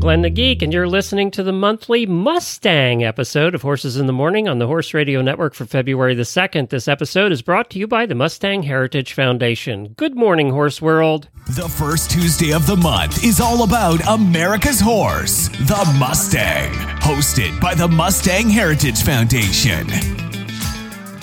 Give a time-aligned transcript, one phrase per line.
[0.00, 4.14] Glenn the Geek, and you're listening to the monthly Mustang episode of Horses in the
[4.14, 6.70] Morning on the Horse Radio Network for February the 2nd.
[6.70, 9.88] This episode is brought to you by the Mustang Heritage Foundation.
[9.98, 11.28] Good morning, Horse World.
[11.48, 17.74] The first Tuesday of the month is all about America's horse, the Mustang, hosted by
[17.74, 19.86] the Mustang Heritage Foundation.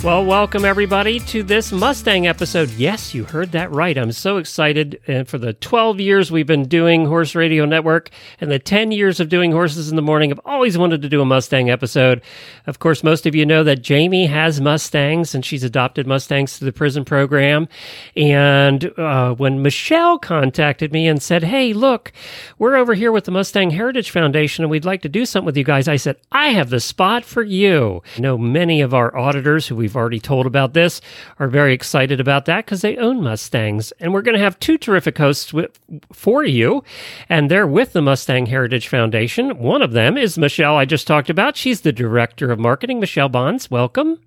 [0.04, 2.70] Well, welcome everybody to this Mustang episode.
[2.72, 3.98] Yes, you heard that right.
[3.98, 5.02] I'm so excited.
[5.08, 9.20] And for the 12 years we've been doing Horse Radio Network and the 10 years
[9.20, 12.22] of doing Horses in the Morning, I've always wanted to do a Mustang episode.
[12.68, 16.66] Of course, most of you know that Jamie has Mustangs and she's adopted Mustangs to
[16.66, 17.68] the prison program.
[18.16, 22.14] And uh, when Michelle contacted me and said, Hey, look,
[22.59, 25.58] we're over here with the Mustang Heritage Foundation and we'd like to do something with
[25.58, 28.03] you guys, I said, I have the spot for you.
[28.16, 31.00] I know many of our auditors who we've already told about this
[31.40, 33.94] are very excited about that because they own Mustangs.
[34.02, 35.80] And we're going to have two terrific hosts with,
[36.12, 36.84] for you,
[37.30, 39.58] and they're with the Mustang Heritage Foundation.
[39.58, 41.56] One of them is Michelle, I just talked about.
[41.56, 43.00] She's the director of marketing.
[43.00, 44.20] Michelle Bonds, welcome.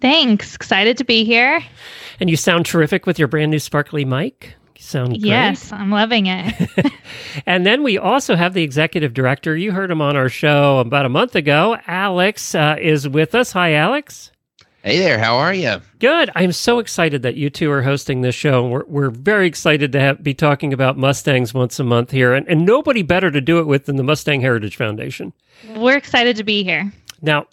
[0.00, 0.54] Thanks.
[0.54, 1.60] Excited to be here.
[2.20, 4.54] And you sound terrific with your brand new sparkly mic.
[4.76, 5.24] You sound great.
[5.24, 6.54] Yes, I'm loving it.
[7.46, 9.56] and then we also have the executive director.
[9.56, 11.76] You heard him on our show about a month ago.
[11.86, 13.52] Alex uh, is with us.
[13.52, 14.30] Hi, Alex.
[14.84, 15.80] Hey there, how are you?
[15.98, 16.28] Good.
[16.34, 18.68] I'm so excited that you two are hosting this show.
[18.68, 22.46] We're, we're very excited to have, be talking about Mustangs once a month here, and,
[22.48, 25.32] and nobody better to do it with than the Mustang Heritage Foundation.
[25.74, 26.92] We're excited to be here.
[27.22, 27.46] Now,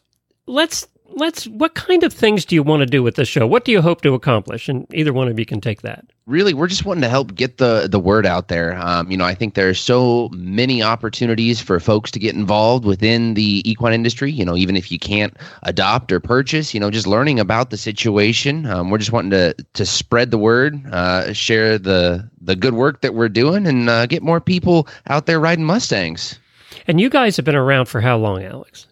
[0.45, 0.85] let's
[1.16, 1.47] let's.
[1.47, 3.47] What kind of things do you want to do with this show?
[3.47, 4.69] What do you hope to accomplish?
[4.69, 7.57] And either one of you can take that really we're just wanting to help get
[7.57, 11.79] the the word out there um, you know i think there's so many opportunities for
[11.79, 16.11] folks to get involved within the equine industry you know even if you can't adopt
[16.11, 19.85] or purchase you know just learning about the situation um, we're just wanting to to
[19.85, 24.23] spread the word uh, share the the good work that we're doing and uh, get
[24.23, 26.39] more people out there riding mustangs
[26.88, 28.85] and you guys have been around for how long alex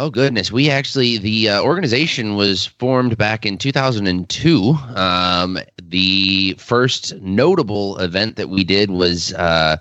[0.00, 4.78] Oh goodness, we actually the uh, organization was formed back in 2002.
[4.94, 9.76] Um, the first notable event that we did was uh,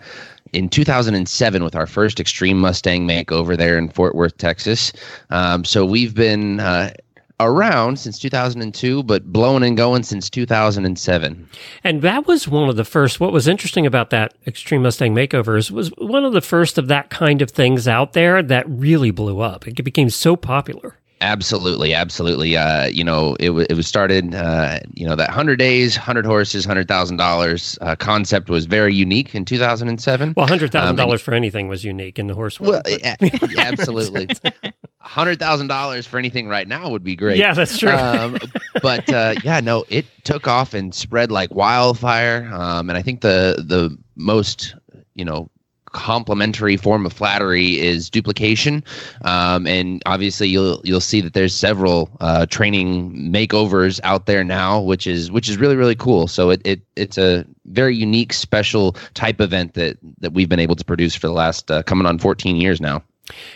[0.54, 4.92] in 2007 with our first Extreme Mustang makeover there in Fort Worth, Texas.
[5.30, 6.94] Um, so we've been uh,
[7.40, 11.50] around since 2002, but blowing and going since 2007.
[11.84, 13.20] And that was one of the first.
[13.20, 17.10] What was interesting about that Extreme Mustang Makeovers was one of the first of that
[17.10, 19.68] kind of things out there that really blew up.
[19.68, 20.96] It became so popular.
[21.22, 22.56] Absolutely, absolutely.
[22.56, 24.36] Uh, you know, it, w- it was started.
[24.36, 28.94] Uh, you know, that hundred days, hundred horses, hundred thousand uh, dollars concept was very
[28.94, 30.34] unique in two thousand and seven.
[30.38, 32.84] Well, hundred thousand um, dollars for anything was unique in the horse world.
[32.86, 33.16] Well, yeah,
[33.58, 34.28] absolutely.
[35.08, 37.38] hundred thousand dollars for anything right now would be great.
[37.38, 37.90] Yeah, that's true.
[37.90, 38.38] Um,
[38.82, 42.50] but uh, yeah, no, it took off and spread like wildfire.
[42.54, 44.76] Um, and I think the the most
[45.16, 45.50] you know
[45.92, 48.84] complementary form of flattery is duplication
[49.24, 54.82] um, and obviously you'll you'll see that there's several uh, training makeovers out there now
[54.82, 58.92] which is which is really really cool so it, it it's a very unique special
[59.14, 62.20] type event that that we've been able to produce for the last uh, coming on
[62.20, 63.02] 14 years now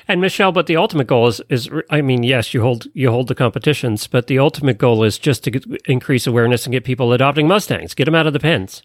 [0.08, 3.28] and Michelle, but the ultimate goal is, is I mean, yes, you hold you hold
[3.28, 7.14] the competitions, but the ultimate goal is just to get, increase awareness and get people
[7.14, 8.84] adopting Mustangs, get them out of the pens.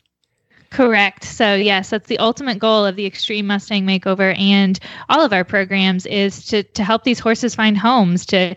[0.70, 1.24] Correct.
[1.24, 5.44] So yes, that's the ultimate goal of the Extreme Mustang Makeover and all of our
[5.44, 8.54] programs is to to help these horses find homes, to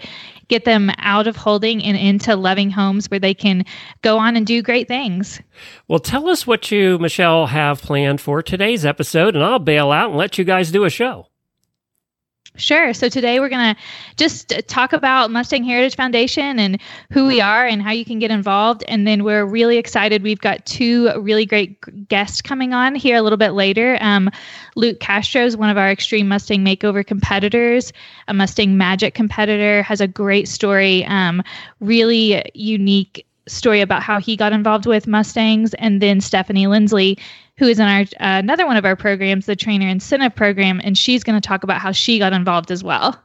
[0.50, 3.63] get them out of holding and into loving homes where they can
[4.01, 5.39] go on and do great things.
[5.88, 10.09] Well, tell us what you, Michelle, have planned for today's episode, and I'll bail out
[10.09, 11.28] and let you guys do a show.
[12.56, 12.94] Sure.
[12.94, 13.81] So today we're going to
[14.18, 16.81] just talk about Mustang Heritage Foundation and
[17.12, 18.84] who we are and how you can get involved.
[18.88, 20.24] And then we're really excited.
[20.24, 23.98] We've got two really great guests coming on here a little bit later.
[24.01, 24.30] Um,
[24.75, 27.94] Luke Castro is one of our Extreme Mustang Makeover competitors,
[28.28, 31.44] a Mustang Magic competitor, has a great story, um,
[31.80, 35.74] really unique story about how he got involved with Mustangs.
[35.75, 37.19] And then Stephanie Linsley
[37.60, 40.98] who is in our uh, another one of our programs, the Trainer Incentive Program, and
[40.98, 43.22] she's going to talk about how she got involved as well.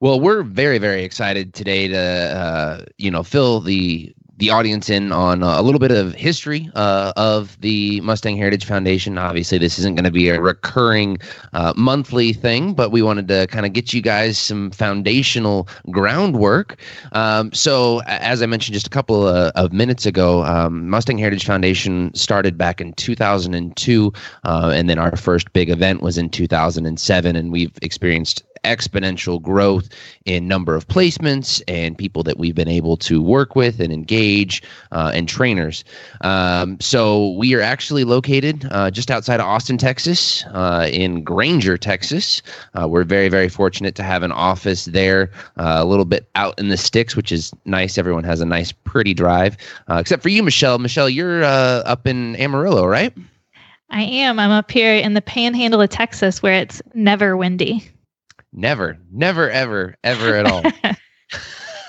[0.00, 5.12] Well, we're very very excited today to uh, you know fill the the audience in
[5.12, 9.16] on a little bit of history uh, of the Mustang Heritage Foundation.
[9.16, 11.18] Obviously, this isn't going to be a recurring
[11.52, 16.80] uh, monthly thing, but we wanted to kind of get you guys some foundational groundwork.
[17.12, 21.46] Um, so, as I mentioned just a couple of, of minutes ago, um, Mustang Heritage
[21.46, 24.12] Foundation started back in 2002,
[24.44, 29.88] uh, and then our first big event was in 2007, and we've experienced exponential growth
[30.24, 34.62] in number of placements and people that we've been able to work with and engage
[34.92, 35.84] uh, and trainers.
[36.22, 41.76] Um, so we are actually located uh, just outside of Austin, Texas, uh, in Granger,
[41.76, 42.42] Texas.
[42.74, 46.58] Uh, we're very, very fortunate to have an office there, uh, a little bit out
[46.58, 47.98] in the sticks, which is nice.
[47.98, 49.56] Everyone has a nice, pretty drive,
[49.88, 50.78] except for you, Michelle.
[50.78, 53.12] Michelle, you're up in Amarillo, right?
[53.90, 54.40] I am.
[54.40, 57.88] I'm up here in the panhandle of Texas where it's never windy.
[58.54, 60.62] Never, never, ever, ever at all.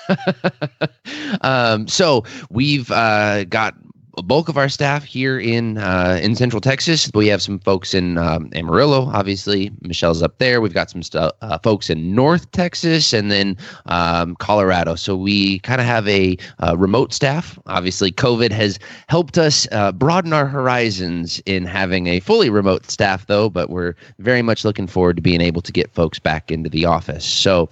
[1.42, 3.74] um, so we've uh, got
[4.22, 7.10] bulk of our staff here in uh, in Central Texas.
[7.14, 9.70] We have some folks in um, Amarillo, obviously.
[9.82, 10.60] Michelle's up there.
[10.60, 14.94] We've got some uh, folks in North Texas and then um, Colorado.
[14.94, 17.58] So we kind of have a uh, remote staff.
[17.66, 18.78] Obviously, COVID has
[19.08, 23.50] helped us uh, broaden our horizons in having a fully remote staff, though.
[23.50, 26.84] But we're very much looking forward to being able to get folks back into the
[26.86, 27.24] office.
[27.24, 27.68] So.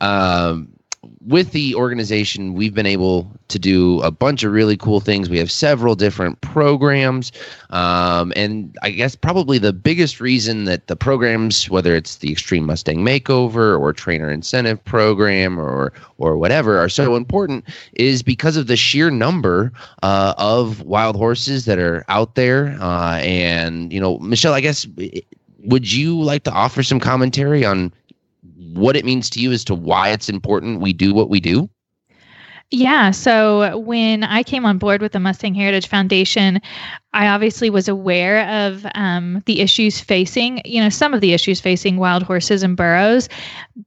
[0.00, 0.75] Um,
[1.20, 5.28] with the organization, we've been able to do a bunch of really cool things.
[5.28, 7.32] We have several different programs.
[7.70, 12.66] Um, and I guess probably the biggest reason that the programs, whether it's the Extreme
[12.66, 17.64] Mustang Makeover or Trainer Incentive Program or, or whatever, are so important
[17.94, 19.72] is because of the sheer number
[20.02, 22.76] uh, of wild horses that are out there.
[22.80, 24.86] Uh, and, you know, Michelle, I guess
[25.66, 27.92] would you like to offer some commentary on
[28.76, 31.68] what it means to you as to why it's important we do what we do?
[32.72, 33.12] Yeah.
[33.12, 36.60] So when I came on board with the Mustang Heritage Foundation,
[37.12, 41.60] I obviously was aware of um, the issues facing, you know, some of the issues
[41.60, 43.28] facing wild horses and burros.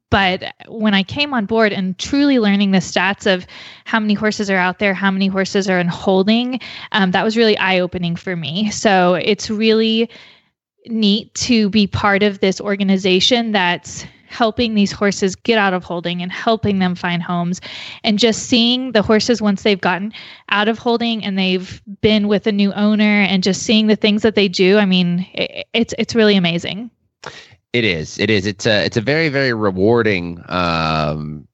[0.09, 3.45] But when I came on board and truly learning the stats of
[3.83, 6.61] how many horses are out there, how many horses are in holding,
[6.93, 8.71] um, that was really eye opening for me.
[8.71, 10.09] So it's really
[10.85, 16.21] neat to be part of this organization that's helping these horses get out of holding
[16.21, 17.59] and helping them find homes.
[18.03, 20.13] And just seeing the horses once they've gotten
[20.49, 24.21] out of holding and they've been with a new owner and just seeing the things
[24.21, 26.89] that they do i mean it, it's it's really amazing.
[27.71, 28.17] It is.
[28.17, 28.47] It is.
[28.47, 31.47] It's a it's a very very rewarding um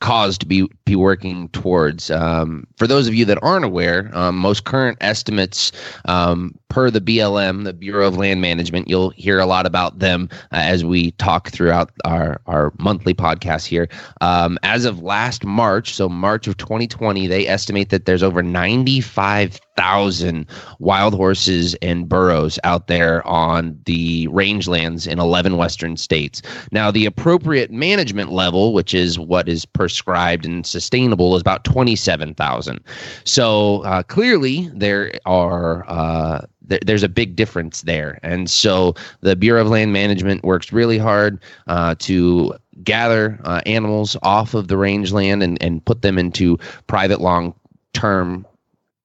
[0.00, 2.10] cause to be be working towards.
[2.10, 5.72] Um, for those of you that aren't aware, um, most current estimates
[6.04, 10.28] um, per the BLM, the Bureau of Land Management, you'll hear a lot about them
[10.52, 13.88] uh, as we talk throughout our our monthly podcast here.
[14.20, 19.58] Um, as of last March, so March of 2020, they estimate that there's over 95
[19.76, 20.46] thousand
[20.78, 26.42] wild horses and burros out there on the rangelands in 11 western states.
[26.72, 32.80] Now, the appropriate management level, which is what is prescribed and sustainable, is about 27,000.
[33.24, 35.88] So uh, clearly, there are.
[35.88, 38.18] Uh, there's a big difference there.
[38.24, 44.16] And so the Bureau of Land Management works really hard uh, to gather uh, animals
[44.22, 46.58] off of the rangeland and, and put them into
[46.88, 47.54] private long
[47.92, 48.44] term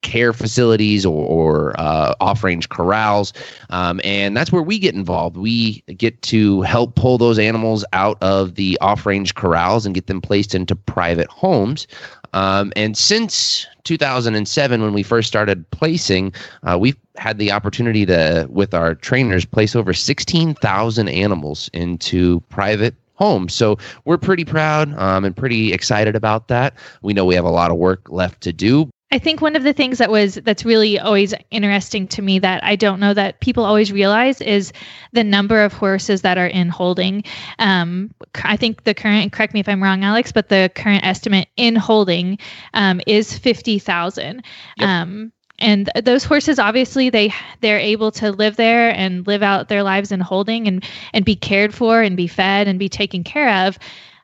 [0.02, 3.34] care facilities or, or uh, off range corrals.
[3.70, 5.38] Um, and that's where we get involved.
[5.38, 10.08] We get to help pull those animals out of the off range corrals and get
[10.08, 11.88] them placed into private homes.
[12.34, 16.34] Um, and since 2007, when we first started placing,
[16.64, 22.96] uh, we've had the opportunity to, with our trainers, place over 16,000 animals into private
[23.16, 23.54] homes.
[23.54, 26.74] So we're pretty proud um, and pretty excited about that.
[27.02, 29.64] We know we have a lot of work left to do, I think one of
[29.64, 33.42] the things that was that's really always interesting to me that I don't know that
[33.42, 34.72] people always realize is
[35.12, 37.26] the number of horses that are in holding.
[37.60, 38.14] Um,
[38.44, 41.76] I think the current, correct me if I'm wrong, Alex, but the current estimate in
[41.76, 42.40] holding
[42.74, 44.44] um, is fifty thousand.
[44.78, 44.88] Yep.
[44.88, 49.84] Um, and those horses obviously they they're able to live there and live out their
[49.84, 53.68] lives in holding and and be cared for and be fed and be taken care
[53.68, 53.78] of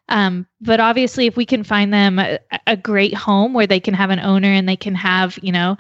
[0.10, 3.94] um, but obviously, if we can find them a, a, great home where they can
[3.94, 5.78] have an owner and they can have, you know,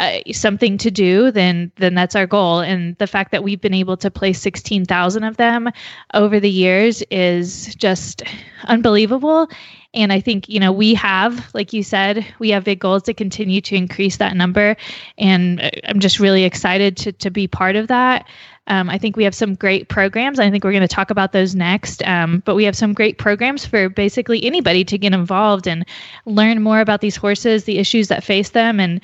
[0.00, 2.60] uh, something to do, then then that's our goal.
[2.60, 5.70] And the fact that we've been able to place sixteen thousand of them
[6.14, 8.22] over the years is just
[8.64, 9.48] unbelievable.
[9.92, 13.14] And I think you know we have, like you said, we have big goals to
[13.14, 14.76] continue to increase that number.
[15.18, 18.26] And uh, I'm just really excited to to be part of that.
[18.66, 20.38] Um, I think we have some great programs.
[20.38, 22.02] I think we're going to talk about those next.
[22.06, 25.84] Um, but we have some great programs for basically anybody to get involved and
[26.24, 29.02] learn more about these horses, the issues that face them, and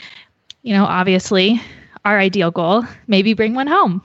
[0.62, 1.60] you know, obviously,
[2.04, 4.02] our ideal goal maybe bring one home.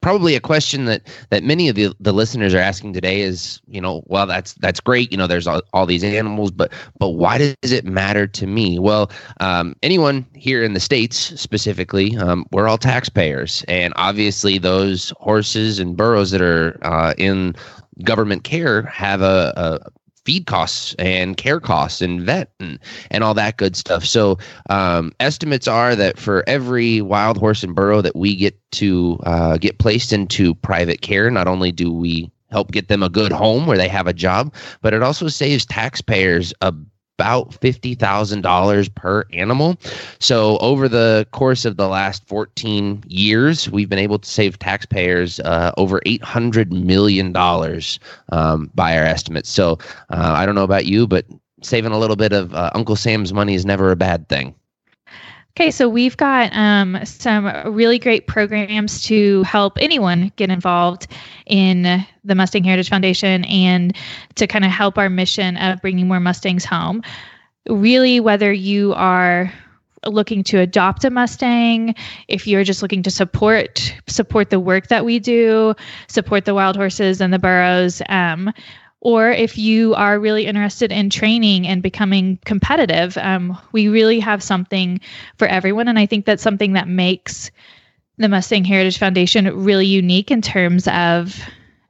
[0.00, 3.80] Probably a question that that many of the, the listeners are asking today is you
[3.80, 7.38] know well that's that's great you know there's all, all these animals but but why
[7.38, 8.78] does it matter to me?
[8.78, 9.10] Well
[9.40, 13.64] um, anyone here in the states specifically um, we're all taxpayers.
[13.68, 17.54] And obviously those horses and burros that are uh, in
[18.02, 19.90] government care have a, a
[20.26, 22.80] feed costs and care costs and vet and,
[23.12, 24.04] and all that good stuff.
[24.04, 29.20] So um, estimates are that for every wild horse and burro that we get to
[29.22, 33.32] uh, get placed into private care, not only do we help get them a good
[33.32, 34.52] home where they have a job,
[34.82, 36.74] but it also saves taxpayers a
[37.18, 39.76] about $50,000 per animal.
[40.18, 45.40] So, over the course of the last 14 years, we've been able to save taxpayers
[45.40, 47.34] uh, over $800 million
[48.32, 49.48] um, by our estimates.
[49.48, 49.78] So,
[50.10, 51.24] uh, I don't know about you, but
[51.62, 54.54] saving a little bit of uh, Uncle Sam's money is never a bad thing.
[55.58, 61.06] Okay, so we've got um, some really great programs to help anyone get involved
[61.46, 63.96] in the Mustang Heritage Foundation and
[64.34, 67.02] to kind of help our mission of bringing more Mustangs home.
[67.70, 69.50] Really, whether you are
[70.04, 71.94] looking to adopt a Mustang,
[72.28, 75.74] if you're just looking to support support the work that we do,
[76.06, 78.52] support the wild horses and the burros, um,
[79.06, 84.42] or if you are really interested in training and becoming competitive, um, we really have
[84.42, 85.00] something
[85.38, 85.86] for everyone.
[85.86, 87.52] And I think that's something that makes
[88.16, 91.40] the Mustang Heritage Foundation really unique in terms of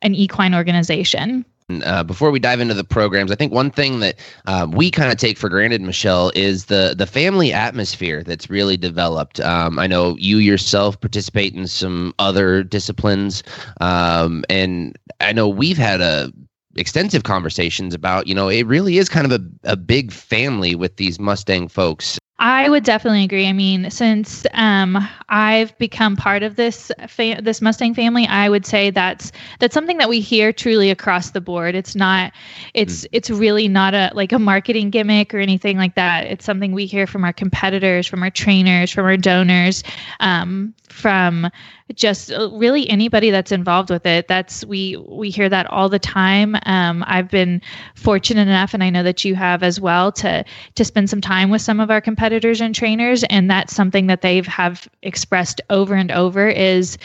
[0.02, 1.46] an equine organization.
[1.87, 5.11] Uh, before we dive into the programs, I think one thing that uh, we kind
[5.11, 9.40] of take for granted, Michelle, is the the family atmosphere that's really developed.
[9.40, 13.42] Um, I know you yourself participate in some other disciplines,
[13.80, 16.30] um, and I know we've had a
[16.76, 20.97] extensive conversations about, you know, it really is kind of a, a big family with
[20.97, 22.18] these Mustang folks.
[22.38, 23.47] I would definitely agree.
[23.47, 24.99] I mean, since um,
[25.31, 29.97] I've become part of this fa- this Mustang family, I would say that's that's something
[29.97, 31.75] that we hear truly across the board.
[31.75, 32.33] It's not,
[32.75, 33.09] it's mm.
[33.12, 36.26] it's really not a like a marketing gimmick or anything like that.
[36.26, 39.83] It's something we hear from our competitors, from our trainers, from our donors,
[40.21, 41.50] um, from
[41.95, 46.00] just uh, really anybody that's involved with it that's we we hear that all the
[46.00, 47.62] time um, i've been
[47.95, 51.49] fortunate enough and i know that you have as well to to spend some time
[51.49, 55.95] with some of our competitors and trainers and that's something that they've have expressed over
[55.95, 56.99] and over is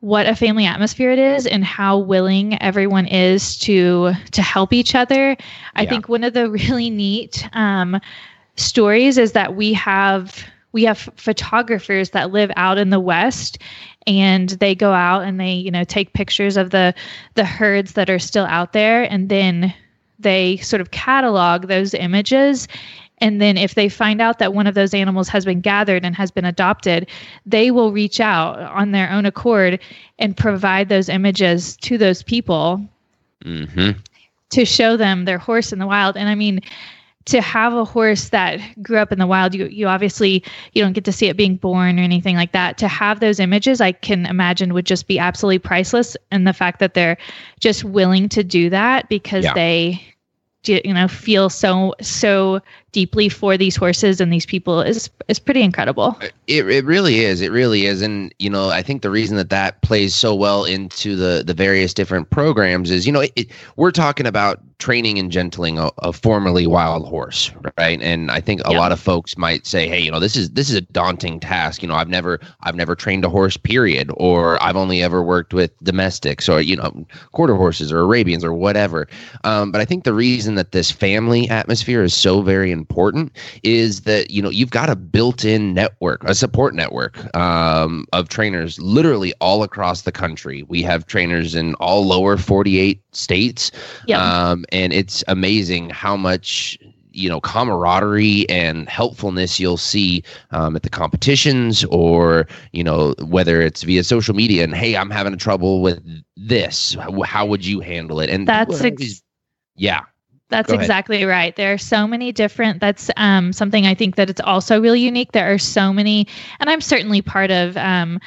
[0.00, 4.94] what a family atmosphere it is and how willing everyone is to to help each
[4.94, 5.36] other
[5.74, 5.90] i yeah.
[5.90, 8.00] think one of the really neat um,
[8.56, 13.58] stories is that we have we have photographers that live out in the west
[14.06, 16.94] and they go out and they you know take pictures of the
[17.34, 19.72] the herds that are still out there and then
[20.18, 22.68] they sort of catalog those images
[23.20, 26.14] and then if they find out that one of those animals has been gathered and
[26.14, 27.08] has been adopted
[27.46, 29.80] they will reach out on their own accord
[30.18, 32.80] and provide those images to those people
[33.44, 33.90] mm-hmm.
[34.50, 36.60] to show them their horse in the wild and i mean
[37.28, 40.94] to have a horse that grew up in the wild you you obviously you don't
[40.94, 43.92] get to see it being born or anything like that to have those images i
[43.92, 47.18] can imagine would just be absolutely priceless and the fact that they're
[47.60, 49.54] just willing to do that because yeah.
[49.54, 50.02] they
[50.64, 52.60] you know feel so so
[52.92, 56.18] deeply for these horses and these people is is pretty incredible.
[56.46, 57.40] It, it really is.
[57.40, 58.02] It really is.
[58.02, 61.54] And you know, I think the reason that that plays so well into the the
[61.54, 66.12] various different programs is, you know, it, we're talking about training and gentling a, a
[66.12, 68.00] formerly wild horse, right?
[68.00, 68.78] And I think a yeah.
[68.78, 71.82] lot of folks might say, hey, you know, this is this is a daunting task.
[71.82, 75.52] You know, I've never I've never trained a horse, period, or I've only ever worked
[75.52, 79.08] with domestics or you know quarter horses or Arabians or whatever.
[79.44, 83.32] Um, but I think the reason that this family atmosphere is so very important
[83.62, 88.78] is that you know you've got a built-in network, a support network um, of trainers,
[88.80, 90.62] literally all across the country.
[90.64, 93.70] We have trainers in all lower 48 states,
[94.06, 94.22] yeah.
[94.22, 96.78] um, and it's amazing how much
[97.18, 103.60] you know camaraderie and helpfulness you'll see um, at the competitions or you know whether
[103.60, 106.00] it's via social media and hey i'm having a trouble with
[106.36, 109.22] this how, how would you handle it and that's ex-
[109.76, 110.02] yeah
[110.50, 111.54] That's exactly right.
[111.54, 112.80] There are so many different.
[112.80, 115.32] That's um, something I think that it's also really unique.
[115.32, 116.26] There are so many,
[116.58, 118.18] and I'm certainly part of um,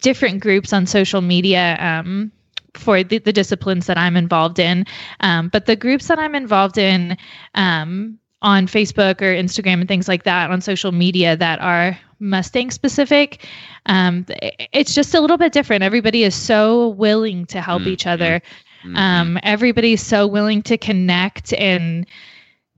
[0.00, 2.30] different groups on social media um,
[2.74, 4.84] for the, the disciplines that I'm involved in.
[5.20, 7.16] Um, but the groups that I'm involved in
[7.54, 12.70] um, on Facebook or Instagram and things like that on social media that are Mustang
[12.70, 13.46] specific,
[13.86, 14.24] um,
[14.72, 15.82] it's just a little bit different.
[15.82, 17.88] Everybody is so willing to help Mhm.
[17.88, 18.42] each other.
[18.84, 18.96] Mhm.
[18.96, 22.06] Um, everybody's so willing to connect, and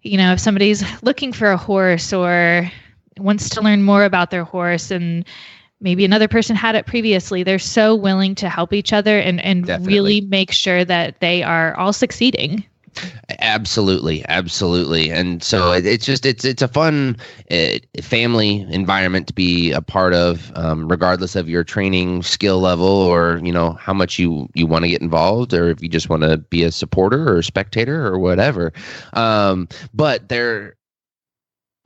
[0.03, 2.71] you know, if somebody's looking for a horse or
[3.19, 5.25] wants to learn more about their horse, and
[5.81, 9.67] maybe another person had it previously, they're so willing to help each other and and
[9.67, 9.95] Definitely.
[9.95, 12.65] really make sure that they are all succeeding.
[13.41, 17.17] Absolutely, absolutely, and so it, it's just it's it's a fun
[17.51, 22.87] uh, family environment to be a part of, um, regardless of your training skill level
[22.87, 26.09] or you know how much you you want to get involved, or if you just
[26.09, 28.73] want to be a supporter or a spectator or whatever.
[29.13, 30.77] Um, but there,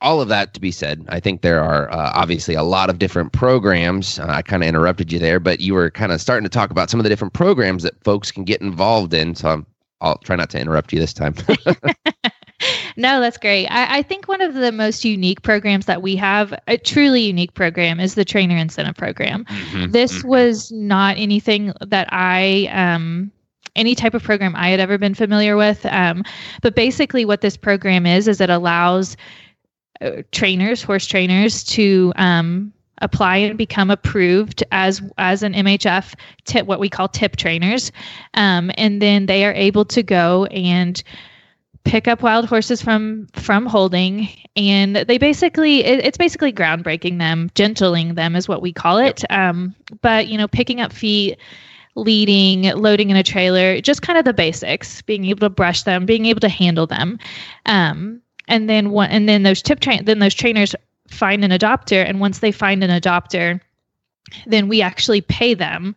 [0.02, 2.98] all of that to be said, I think there are uh, obviously a lot of
[2.98, 4.18] different programs.
[4.18, 6.70] Uh, I kind of interrupted you there, but you were kind of starting to talk
[6.70, 9.34] about some of the different programs that folks can get involved in.
[9.34, 9.66] So I'm
[10.00, 11.34] I'll try not to interrupt you this time.
[12.96, 13.66] No, that's great.
[13.68, 17.54] I, I think one of the most unique programs that we have, a truly unique
[17.54, 19.46] program, is the trainer incentive program.
[19.90, 23.32] This was not anything that I um
[23.76, 25.86] any type of program I had ever been familiar with.
[25.86, 26.24] Um,
[26.60, 29.16] but basically, what this program is is it allows
[30.00, 36.14] uh, trainers, horse trainers, to um, apply and become approved as as an MHF
[36.44, 37.92] tip, what we call tip trainers,
[38.34, 41.02] um, and then they are able to go and
[41.84, 44.28] pick up wild horses from from holding.
[44.56, 49.24] And they basically it, it's basically groundbreaking them gentling them is what we call it.
[49.30, 51.38] Um, but you know picking up feet
[51.96, 56.06] leading loading in a trailer just kind of the basics being able to brush them
[56.06, 57.18] being able to handle them.
[57.66, 60.74] Um, and then one and then those tip train then those trainers
[61.10, 63.60] find an adopter and once they find an adopter
[64.46, 65.96] then we actually pay them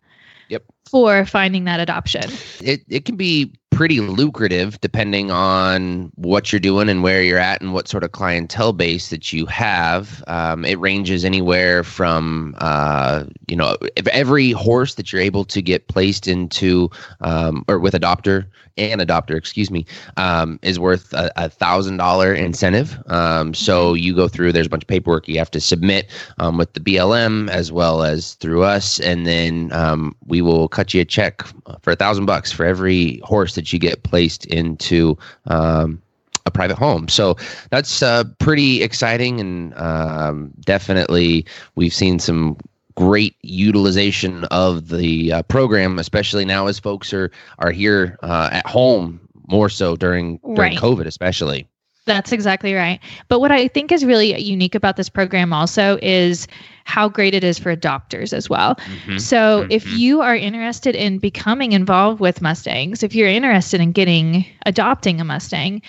[0.50, 0.64] Yep.
[0.90, 2.24] for finding that adoption
[2.62, 7.62] it it can be pretty lucrative depending on what you're doing and where you're at
[7.62, 10.24] and what sort of clientele base that you have.
[10.28, 15.62] Um, it ranges anywhere from uh, you know if every horse that you're able to
[15.62, 16.90] get placed into
[17.22, 18.46] um, or with adopter
[18.78, 19.86] and adopter, excuse me,
[20.18, 22.98] um, is worth a, thousand dollar incentive.
[23.08, 24.52] Um, so you go through.
[24.52, 28.04] There's a bunch of paperwork you have to submit um, with the BLM as well
[28.04, 31.44] as through us, and then um, we will cut you a check
[31.82, 36.02] for a thousand bucks for every horse that you get placed into um,
[36.46, 37.08] a private home.
[37.08, 37.38] So
[37.70, 41.46] that's uh, pretty exciting, and um, definitely
[41.76, 42.58] we've seen some
[42.96, 48.68] great utilization of the uh, program, especially now as folks are are here uh, at
[48.68, 50.78] home more so during during Right.
[50.78, 51.68] COVID, especially.
[52.06, 53.00] That's exactly right.
[53.30, 56.48] But what I think is really unique about this program also is
[56.86, 58.78] how great it is for adopters as well.
[59.18, 59.98] So if Mhm.
[59.98, 65.24] you are interested in becoming involved with Mustangs, if you're interested in getting adopting a
[65.24, 65.82] Mustang,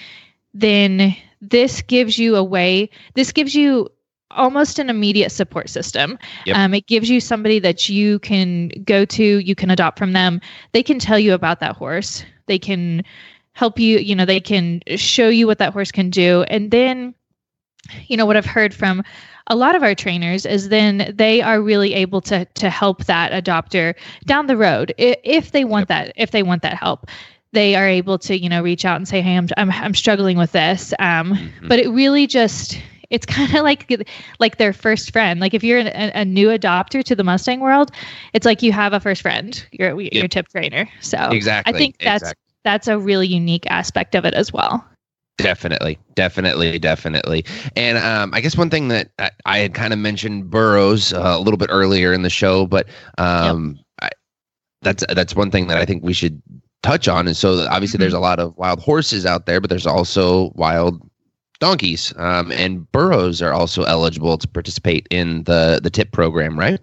[0.55, 3.91] then this gives you a way, this gives you
[4.31, 6.19] almost an immediate support system.
[6.47, 6.57] Yep.
[6.57, 10.41] Um, it gives you somebody that you can go to, you can adopt from them.
[10.73, 12.25] They can tell you about that horse.
[12.47, 13.05] They can
[13.53, 16.43] help you, you know, they can show you what that horse can do.
[16.49, 17.15] And then,
[18.07, 19.05] you know, what I've heard from
[19.49, 23.33] a lot of our trainers is then they are really able to to help that
[23.33, 27.07] adopter down the road if, if they want that if they want that help
[27.53, 30.37] they are able to you know reach out and say hey i'm i'm, I'm struggling
[30.39, 31.69] with this um Mhm.
[31.69, 32.81] but it really just
[33.11, 33.87] it's kind of like
[34.39, 37.91] like their first friend like if you're a, a new adopter to the mustang world
[38.33, 41.75] it's like you have a first friend your your tip trainer so Exactly.
[41.75, 42.41] i think that's exactly.
[42.65, 44.85] that's a really unique aspect of it as well
[45.37, 47.45] Definitely, definitely, definitely.
[47.75, 51.35] And um, I guess one thing that I, I had kind of mentioned burros uh,
[51.37, 52.87] a little bit earlier in the show, but
[53.19, 54.11] um, I,
[54.83, 56.41] that's that's one thing that I think we should
[56.85, 57.27] touch on.
[57.27, 61.01] And so obviously, there's a lot of wild horses out there, but there's also wild
[61.59, 66.79] donkeys, um, and burros are also eligible to participate in the the tip program, right?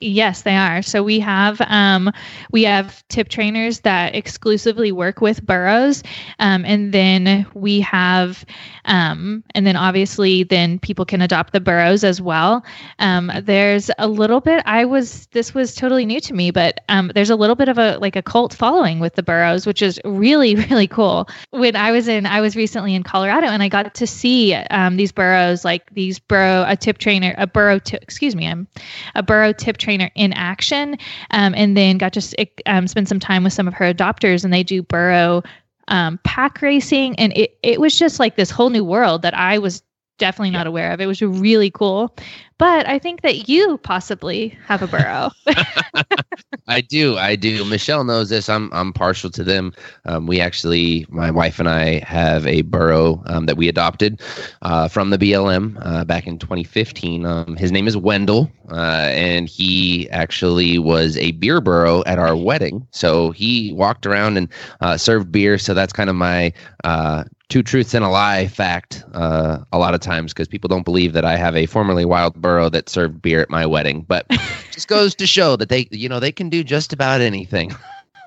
[0.00, 0.82] Yes, they are.
[0.82, 2.10] So we have um,
[2.50, 6.02] we have tip trainers that exclusively work with burros,
[6.40, 8.44] um, and then we have,
[8.84, 12.64] um, and then obviously then people can adopt the burros as well.
[12.98, 14.62] Um, there's a little bit.
[14.66, 17.78] I was this was totally new to me, but um, there's a little bit of
[17.78, 21.28] a like a cult following with the burros, which is really really cool.
[21.50, 24.96] When I was in, I was recently in Colorado, and I got to see um,
[24.96, 28.02] these burros, like these burro a tip trainer, a burro tip.
[28.02, 28.66] Excuse me, I'm
[29.14, 30.96] a burro tip trainer in action
[31.30, 34.52] um, and then got to um, spend some time with some of her adopters and
[34.52, 35.42] they do burro
[35.88, 39.58] um, pack racing, and it it was just like this whole new world that I
[39.58, 39.82] was
[40.18, 41.00] definitely not aware of.
[41.00, 42.14] It was really cool.
[42.58, 45.30] But I think that you possibly have a burro.
[46.68, 47.18] I do.
[47.18, 47.64] I do.
[47.64, 48.48] Michelle knows this.
[48.48, 49.72] I'm I'm partial to them.
[50.04, 54.20] Um, we actually, my wife and I have a burro um, that we adopted
[54.62, 57.26] uh, from the BLM uh, back in 2015.
[57.26, 62.36] Um, his name is Wendell, uh, and he actually was a beer burro at our
[62.36, 62.86] wedding.
[62.92, 64.48] So he walked around and
[64.80, 65.58] uh, served beer.
[65.58, 66.52] So that's kind of my
[66.84, 70.84] uh, two truths and a lie fact uh, a lot of times because people don't
[70.84, 74.02] believe that I have a formerly wild burro that served beer at my wedding.
[74.02, 74.28] But
[74.70, 77.74] just goes to show that they, you know, they can do just about anything.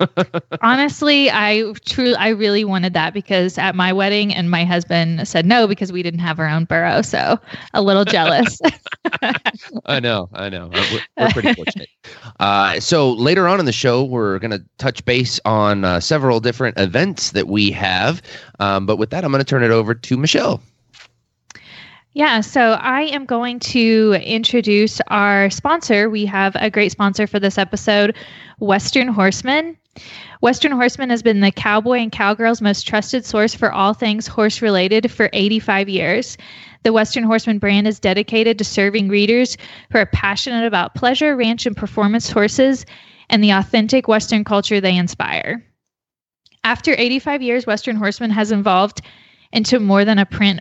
[0.60, 5.46] Honestly, I truly, I really wanted that because at my wedding, and my husband said
[5.46, 7.00] no because we didn't have our own burro.
[7.02, 7.38] So
[7.74, 8.60] a little jealous.
[9.86, 10.68] I know, I know.
[10.72, 11.88] We're, we're pretty fortunate.
[12.40, 16.40] Uh, so later on in the show, we're going to touch base on uh, several
[16.40, 18.20] different events that we have.
[18.58, 20.60] Um, but with that, I'm going to turn it over to Michelle.
[22.18, 26.10] Yeah, so I am going to introduce our sponsor.
[26.10, 28.16] We have a great sponsor for this episode,
[28.58, 29.76] Western Horseman.
[30.40, 34.60] Western Horseman has been the cowboy and cowgirl's most trusted source for all things horse
[34.60, 36.36] related for 85 years.
[36.82, 39.56] The Western Horseman brand is dedicated to serving readers
[39.92, 42.84] who are passionate about pleasure, ranch, and performance horses
[43.30, 45.64] and the authentic Western culture they inspire.
[46.64, 49.02] After 85 years, Western Horseman has evolved
[49.52, 50.58] into more than a print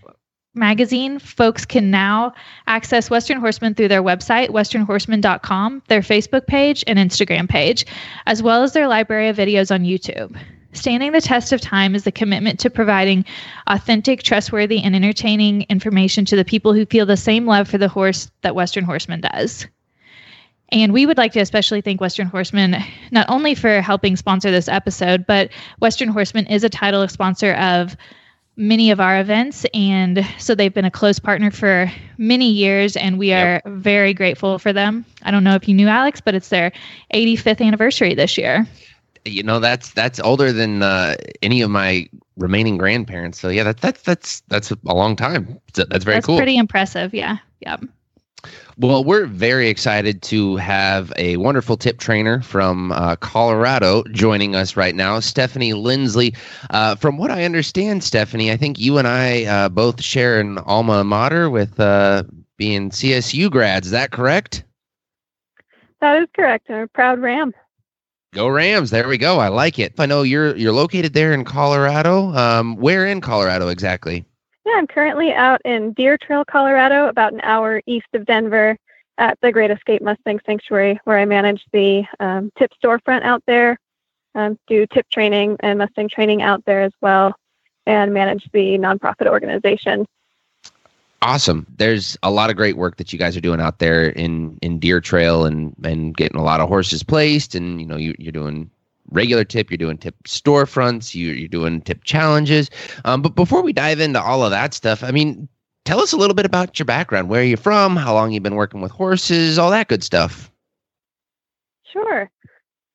[0.58, 2.34] magazine, folks can now
[2.68, 7.86] access Western Horseman through their website, westernhorseman.com, their Facebook page, and Instagram page,
[8.26, 10.38] as well as their library of videos on YouTube.
[10.74, 13.26] Standing the test of time is the commitment to providing
[13.68, 17.88] authentic, trustworthy, and entertaining information to the people who feel the same love for the
[17.88, 19.66] horse that Western Horseman does.
[20.70, 22.76] And we would like to especially thank Western Horseman
[23.12, 27.96] not only for helping sponsor this episode, but Western Horseman is a title sponsor of
[28.58, 29.66] many of our events.
[29.74, 33.66] And so they've been a close partner for many years, and we are yep.
[33.66, 35.06] very grateful for them.
[35.22, 36.72] I don't know if you knew Alex, but it's their
[37.14, 38.68] 85th anniversary this year.
[39.26, 43.40] You know that's that's older than uh, any of my remaining grandparents.
[43.40, 45.60] So yeah, that, that's that's that's a long time.
[45.74, 46.14] That's very cool.
[46.14, 46.38] that's cool.
[46.38, 47.14] Pretty impressive.
[47.14, 47.38] Yeah.
[47.60, 47.78] Yeah.
[48.78, 54.78] Well, we're very excited to have a wonderful tip trainer from uh, Colorado joining us
[54.78, 56.36] right now, Stephanie Linsley.
[56.70, 60.60] Uh, from what I understand, Stephanie, I think you and I uh, both share an
[60.60, 62.24] alma mater with uh,
[62.58, 63.88] being CSU grads.
[63.88, 64.64] Is that correct?
[66.00, 66.70] That is correct.
[66.70, 67.54] I'm a proud Ram.
[68.34, 68.92] Go Rams!
[68.92, 69.40] There we go.
[69.40, 69.94] I like it.
[69.98, 72.36] I know you're you're located there in Colorado.
[72.36, 74.26] Um, where in Colorado exactly?
[74.68, 78.78] Yeah, I'm currently out in Deer Trail, Colorado, about an hour east of Denver
[79.18, 83.80] at the Great Escape Mustang Sanctuary, where I manage the um, tip storefront out there,
[84.36, 87.34] um, do tip training and Mustang training out there as well,
[87.86, 90.06] and manage the nonprofit organization.
[91.22, 91.66] Awesome.
[91.78, 94.80] There's a lot of great work that you guys are doing out there in in
[94.80, 98.34] Deer Trail and and getting a lot of horses placed, and you know you, you're
[98.34, 98.70] doing
[99.12, 102.70] regular tip, you're doing tip storefronts, you, you're doing tip challenges.
[103.06, 105.48] Um, but before we dive into all of that stuff, I mean,
[105.86, 107.30] tell us a little bit about your background.
[107.30, 107.96] Where are you from?
[107.96, 109.58] How long you've been working with horses?
[109.58, 110.52] All that good stuff.
[111.92, 112.30] Sure.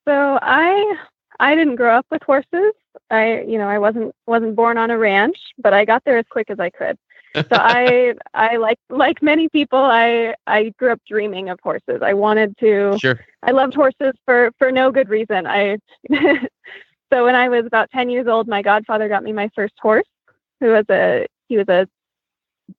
[0.06, 0.96] So I
[1.40, 2.72] I didn't grow up with horses.
[3.10, 6.26] I you know I wasn't wasn't born on a ranch, but I got there as
[6.30, 6.98] quick as I could
[7.34, 12.00] so I I like like many people I I grew up dreaming of horses.
[12.02, 13.20] I wanted to Sure.
[13.42, 15.46] I loved horses for for no good reason.
[15.46, 15.78] I
[17.12, 20.08] so when I was about 10 years old, my godfather got me my first horse,
[20.60, 21.86] who was a he was a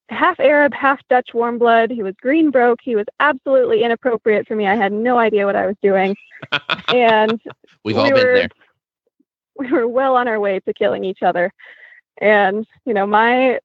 [0.09, 1.91] half Arab, half Dutch warm blood.
[1.91, 2.79] He was green broke.
[2.81, 4.67] He was absolutely inappropriate for me.
[4.67, 6.15] I had no idea what I was doing.
[6.87, 7.39] and
[7.83, 8.49] we've we all been there.
[9.55, 11.51] We were well on our way to killing each other.
[12.19, 13.59] And, you know, my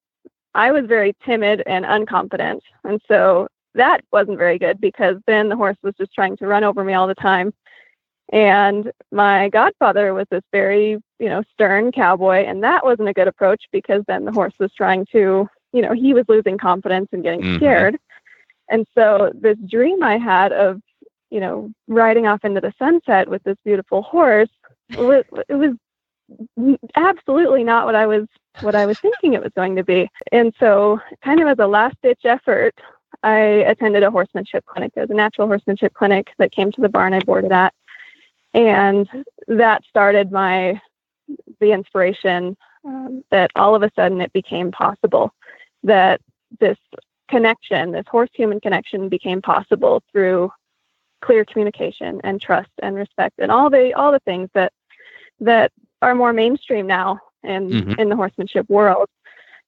[0.58, 2.60] I was very timid and unconfident.
[2.82, 6.64] And so that wasn't very good because then the horse was just trying to run
[6.64, 7.54] over me all the time.
[8.32, 12.44] And my godfather was this very, you know, stern cowboy.
[12.44, 15.92] And that wasn't a good approach because then the horse was trying to, you know,
[15.92, 17.56] he was losing confidence and getting mm-hmm.
[17.56, 17.96] scared.
[18.68, 20.82] And so this dream I had of,
[21.30, 24.50] you know, riding off into the sunset with this beautiful horse,
[24.90, 25.76] it was
[26.96, 28.26] absolutely not what I was
[28.62, 30.08] what I was thinking it was going to be.
[30.32, 32.74] And so, kind of as a last ditch effort,
[33.22, 34.92] I attended a horsemanship clinic.
[34.96, 37.74] It was a natural horsemanship clinic that came to the barn I boarded at,
[38.54, 39.08] and
[39.48, 40.80] that started my
[41.60, 45.32] the inspiration um, that all of a sudden it became possible
[45.82, 46.20] that
[46.60, 46.78] this
[47.28, 50.50] connection, this horse human connection, became possible through
[51.20, 54.72] clear communication and trust and respect and all the all the things that
[55.40, 57.98] that are more mainstream now in Mhm.
[57.98, 59.08] in the horsemanship world.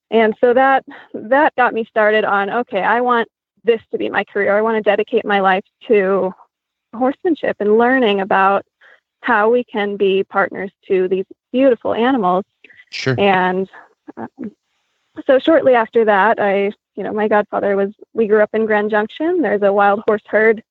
[0.09, 3.27] And so that that got me started on okay, I want
[3.63, 4.57] this to be my career.
[4.57, 6.33] I want to dedicate my life to
[6.95, 8.65] horsemanship and learning about
[9.21, 12.43] how we can be partners to these beautiful animals
[12.89, 13.15] Sure.
[13.17, 13.69] and
[14.17, 14.27] um,
[15.25, 17.93] so shortly after that, I, you know, my godfather was.
[18.13, 19.41] We grew up in Grand Junction.
[19.41, 20.63] There's a wild horse herd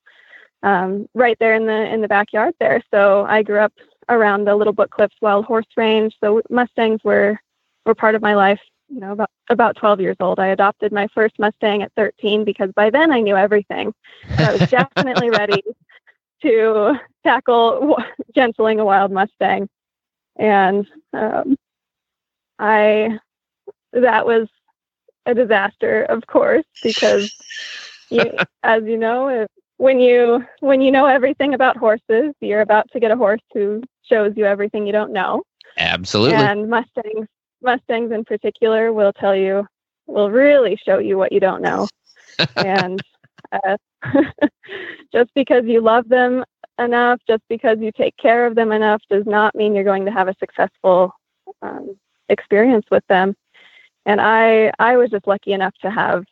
[0.63, 2.83] um, right there in the in the backyard there.
[2.91, 3.73] So I grew up
[4.11, 6.15] around the Little Book Cliffs Wild Horse Range.
[6.23, 7.39] So Mustangs were
[7.87, 8.61] were part of my life.
[8.89, 12.71] You know, about about 12 years old, I adopted my first Mustang at 13 because
[12.75, 13.93] by then I knew everything.
[14.39, 15.63] So I was definitely ready
[16.43, 16.95] to
[17.25, 19.69] tackle w- gentling a wild Mustang,
[20.37, 21.57] and um,
[22.59, 23.19] I
[23.93, 24.49] that was
[25.27, 27.31] a disaster, of course, because
[28.11, 28.25] you,
[28.63, 33.01] as you know, if, when you when you know everything about horses, you're about to
[33.01, 35.43] get a horse who shows you everything you don't know.
[35.79, 36.37] Absolutely.
[36.37, 37.27] And Mustangs,
[37.63, 39.67] Mustangs in particular, will tell you,
[40.07, 41.89] will really show you what you don't know.
[42.57, 43.01] and
[43.53, 43.77] uh,
[45.13, 46.45] just because you love them
[46.79, 50.11] enough, just because you take care of them enough, does not mean you're going to
[50.11, 51.15] have a successful
[51.63, 51.97] um,
[52.29, 53.35] experience with them.
[54.07, 56.25] And I, I was just lucky enough to have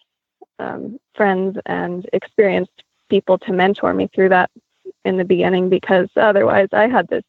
[0.59, 4.51] um, friends and experienced people to mentor me through that
[5.05, 7.25] in the beginning because otherwise I had this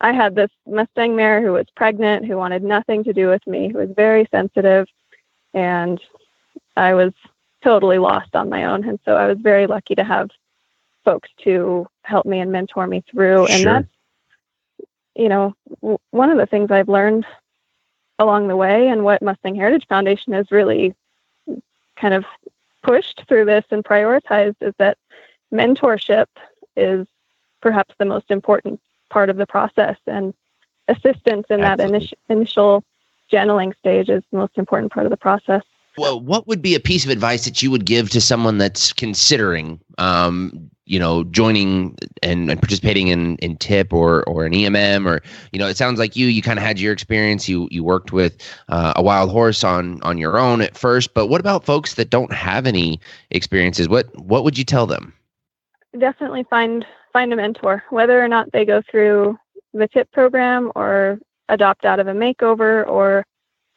[0.00, 3.68] I had this Mustang mare who was pregnant, who wanted nothing to do with me,
[3.68, 4.86] who was very sensitive,
[5.54, 6.00] and
[6.76, 7.12] I was
[7.62, 8.84] totally lost on my own.
[8.86, 10.30] And so I was very lucky to have
[11.04, 13.46] folks to help me and mentor me through.
[13.46, 13.88] And that's,
[15.14, 17.24] you know, w- one of the things I've learned
[18.18, 20.94] along the way and what Mustang Heritage Foundation has really
[21.96, 22.24] kind of
[22.82, 24.98] pushed through this and prioritized is that
[25.52, 26.26] mentorship
[26.76, 27.06] is
[27.60, 30.34] perhaps the most important part of the process and
[30.88, 32.08] assistance in that Absolutely.
[32.08, 32.84] initi- initial
[33.30, 35.62] gentling stage is the most important part of the process.
[35.98, 38.92] Well, what would be a piece of advice that you would give to someone that's
[38.92, 45.06] considering, um, you know, joining and, and participating in, in TIP or or an EMM
[45.06, 47.48] or you know, it sounds like you you kind of had your experience.
[47.48, 48.36] You you worked with
[48.68, 52.10] uh, a wild horse on on your own at first, but what about folks that
[52.10, 53.88] don't have any experiences?
[53.88, 55.14] What what would you tell them?
[55.98, 56.84] definitely find
[57.16, 59.38] find a mentor, whether or not they go through
[59.72, 63.24] the TIP program or adopt out of a makeover or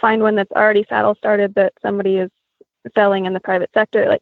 [0.01, 2.29] find one that's already saddle started that somebody is
[2.93, 4.09] selling in the private sector.
[4.09, 4.21] Like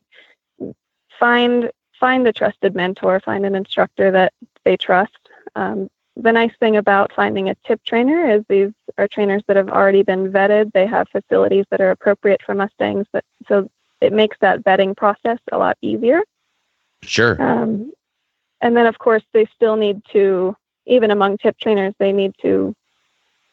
[1.19, 4.33] find find a trusted mentor, find an instructor that
[4.65, 5.17] they trust.
[5.55, 9.69] Um, the nice thing about finding a tip trainer is these are trainers that have
[9.69, 10.71] already been vetted.
[10.73, 13.67] They have facilities that are appropriate for Mustangs, but so
[13.99, 16.21] it makes that vetting process a lot easier.
[17.01, 17.41] Sure.
[17.41, 17.91] Um,
[18.61, 22.75] and then, of course, they still need to, even among tip trainers, they need to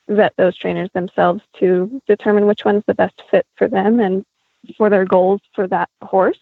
[0.08, 4.24] vet those trainers themselves to determine which one's the best fit for them and
[4.76, 6.38] for their goals for that horse.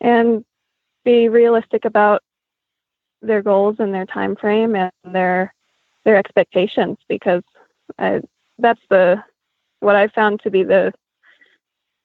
[0.00, 0.44] And
[1.04, 2.22] be realistic about
[3.22, 5.54] their goals and their time frame and their
[6.04, 7.42] their expectations because
[7.98, 8.20] I,
[8.58, 9.22] that's the
[9.80, 10.92] what I found to be the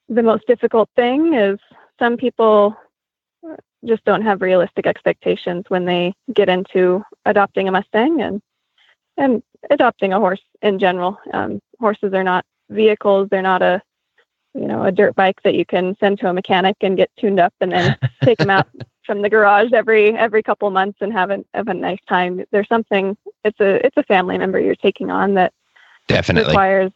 [0.07, 1.59] the most difficult thing is
[1.99, 2.75] some people
[3.85, 8.41] just don't have realistic expectations when they get into adopting a Mustang and
[9.17, 11.17] and adopting a horse in general.
[11.33, 13.81] Um, horses are not vehicles; they're not a
[14.53, 17.39] you know a dirt bike that you can send to a mechanic and get tuned
[17.39, 18.67] up and then take them out
[19.05, 22.43] from the garage every every couple months and have a have a nice time.
[22.51, 23.17] There's something.
[23.43, 25.53] It's a it's a family member you're taking on that
[26.07, 26.51] Definitely.
[26.51, 26.91] requires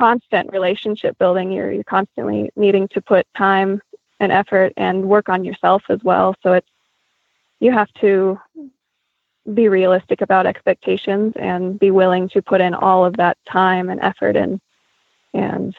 [0.00, 1.52] constant relationship building.
[1.52, 3.80] You're you're constantly needing to put time
[4.20, 6.36] and effort and work on yourself as well.
[6.42, 6.68] So it's
[7.58, 8.38] you have to
[9.54, 14.00] be realistic about expectations and be willing to put in all of that time and
[14.00, 14.60] effort and
[15.32, 15.74] and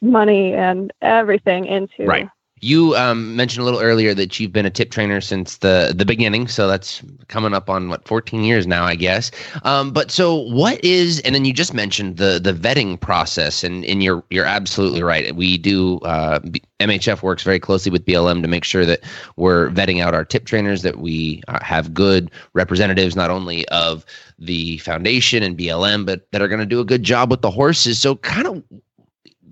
[0.00, 2.28] money and everything into Right.
[2.60, 6.04] You um, mentioned a little earlier that you've been a tip trainer since the the
[6.04, 9.30] beginning, so that's coming up on what 14 years now, I guess.
[9.62, 11.20] Um, but so, what is?
[11.20, 15.34] And then you just mentioned the the vetting process, and and you're you're absolutely right.
[15.34, 16.40] We do uh,
[16.80, 19.00] MHF works very closely with BLM to make sure that
[19.36, 24.04] we're vetting out our tip trainers, that we uh, have good representatives not only of
[24.38, 27.50] the foundation and BLM, but that are going to do a good job with the
[27.50, 27.98] horses.
[27.98, 28.62] So, kind of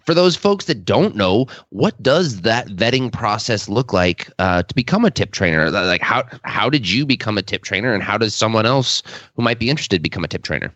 [0.08, 4.74] for those folks that don't know, what does that vetting process look like uh, to
[4.74, 5.70] become a tip trainer?
[5.70, 9.02] Like how how did you become a tip trainer, and how does someone else
[9.34, 10.74] who might be interested become a tip trainer?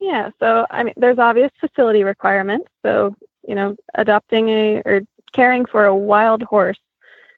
[0.00, 2.66] Yeah, so I mean, there's obvious facility requirements.
[2.82, 3.14] So,
[3.46, 5.02] you know, adopting a or
[5.34, 6.80] caring for a wild horse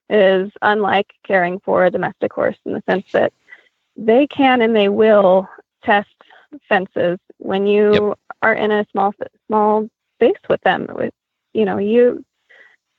[0.08, 3.32] is unlike caring for a domestic horse in the sense that
[3.96, 5.48] they can and they will
[5.82, 6.14] test
[6.68, 8.18] fences when you Yep.
[8.42, 9.12] are in a small
[9.48, 9.88] small
[10.18, 10.86] space with them.
[10.94, 11.14] With
[11.54, 12.24] you know you,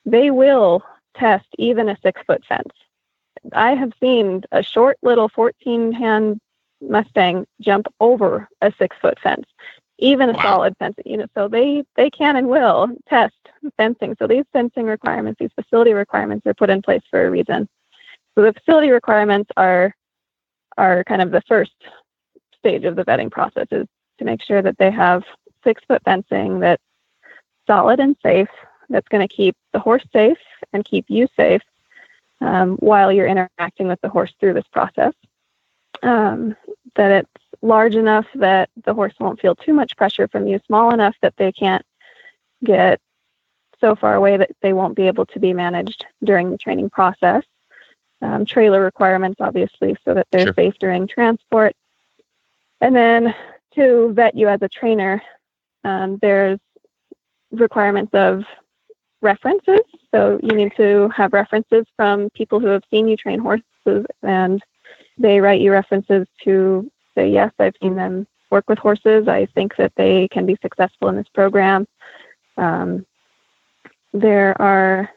[0.05, 0.83] they will
[1.17, 2.73] test even a six foot fence.
[3.53, 6.39] I have seen a short little 14 hand
[6.81, 9.45] Mustang jump over a six foot fence,
[9.99, 10.41] even a Wow.
[10.43, 10.95] solid fence.
[11.05, 13.35] You know, so they they can and will test
[13.77, 14.15] fencing.
[14.19, 17.67] So these fencing requirements, these facility requirements, are put in place for a reason.
[18.35, 19.93] So the facility requirements are
[20.77, 21.73] are kind of the first
[22.57, 23.87] stage of the vetting process is
[24.19, 25.23] to make sure that they have
[25.63, 26.81] six foot fencing that's
[27.69, 28.49] solid and safe,
[28.89, 30.39] that's going to keep the horse safe
[30.73, 31.61] and keep you safe
[32.41, 35.13] um, while you're interacting with the horse through this process.
[36.01, 36.55] Um,
[36.95, 40.93] that it's large enough that the horse won't feel too much pressure from you, small
[40.93, 41.85] enough that they can't
[42.63, 42.99] get
[43.79, 47.43] so far away that they won't be able to be managed during the training process.
[48.21, 50.53] Um, trailer requirements, obviously, so that they're Sure.
[50.53, 51.75] safe during transport.
[52.81, 53.35] And then
[53.75, 55.21] to vet you as a trainer,
[55.83, 56.59] um, there's
[57.51, 58.43] requirements of
[59.21, 59.81] references.
[60.13, 64.61] So you need to have references from people who have seen you train horses, and
[65.17, 69.27] they write you references to say, yes, I've seen them work with horses.
[69.27, 71.87] I think that they can be successful in this program.
[72.57, 73.05] Um,
[74.13, 75.09] there are,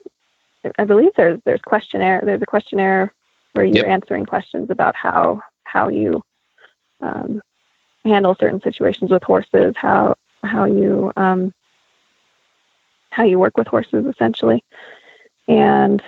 [0.78, 2.20] I believe there's there's questionnaire.
[2.24, 3.12] There's a questionnaire
[3.52, 3.86] where you're Yep.
[3.86, 6.22] answering questions about how how you
[7.00, 7.40] um,
[8.04, 10.14] handle certain situations with horses, how
[10.44, 11.54] how you um,
[13.12, 14.64] how you work with horses essentially,
[15.46, 16.02] and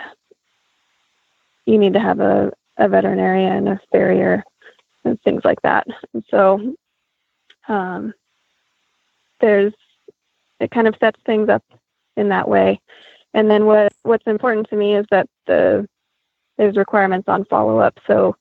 [1.67, 4.43] you need to have a, a veterinarian, a farrier,
[5.05, 5.87] and things like that.
[6.13, 6.75] And so
[7.69, 8.15] um,
[9.41, 9.75] there's
[10.61, 11.63] it kind of sets things up
[12.17, 12.81] in that way.
[13.35, 15.87] And then what what's important to me is that the
[16.57, 17.99] there's requirements on follow up.
[18.07, 18.37] So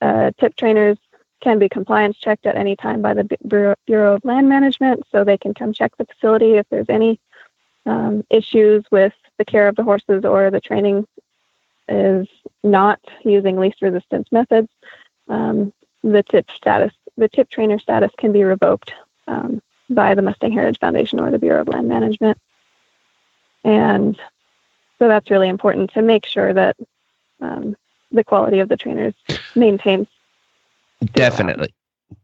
[0.00, 0.96] uh, tip trainers
[1.40, 3.24] can be compliance checked at any time by the
[3.86, 7.18] Bureau, of Land Management, so they can come check the facility if there's any
[7.86, 11.06] um, issues with the care of the horses or the training
[11.88, 12.28] is
[12.62, 14.68] not using least resistance methods.
[15.28, 15.72] Um,
[16.02, 18.92] the tip status, the tip trainer status can be revoked
[19.26, 22.38] um, by the Mustang Heritage Foundation or the Bureau of Land Management.
[23.64, 24.16] And
[24.98, 26.76] so that's really important to make sure that
[27.40, 27.76] um,
[28.12, 29.14] the quality of the trainers
[29.54, 30.06] maintains.
[31.14, 31.74] Definitely.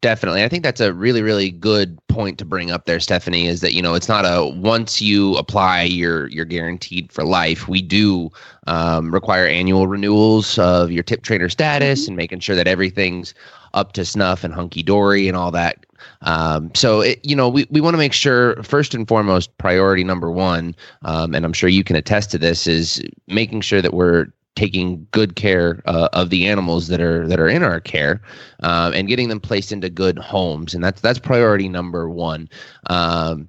[0.00, 0.42] Definitely.
[0.42, 3.72] I think that's a really, really good point to bring up there, Stephanie, is that,
[3.72, 7.68] you know, it's not a once you apply, you're you're guaranteed for life.
[7.68, 8.30] We do
[8.66, 13.32] um, require annual renewals of your tip trainer status and making sure that everything's
[13.74, 15.86] up to snuff and hunky dory and all that.
[16.22, 20.02] Um, so, it, you know, we, we want to make sure, first and foremost, priority
[20.02, 23.94] number one, um, and I'm sure you can attest to this, is making sure that
[23.94, 28.20] we're taking good care uh, of the animals that are that are in our care
[28.60, 30.74] um, and getting them placed into good homes.
[30.74, 32.48] And that's that's priority number one.
[32.88, 33.48] Um,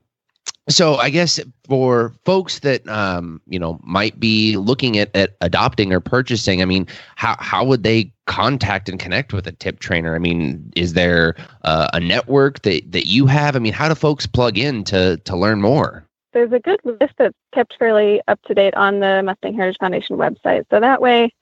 [0.70, 5.94] so i guess for folks that um, you know might be looking at, at adopting
[5.94, 10.14] or purchasing i mean how, how would they contact and connect with a tip trainer?
[10.14, 13.56] I mean is there uh, a network that, that you have?
[13.56, 17.14] I mean how do folks plug in to to learn more There's a good list
[17.18, 20.66] that's kept fairly up to date on the Mustang Heritage Foundation website.
[20.70, 21.34] So that way,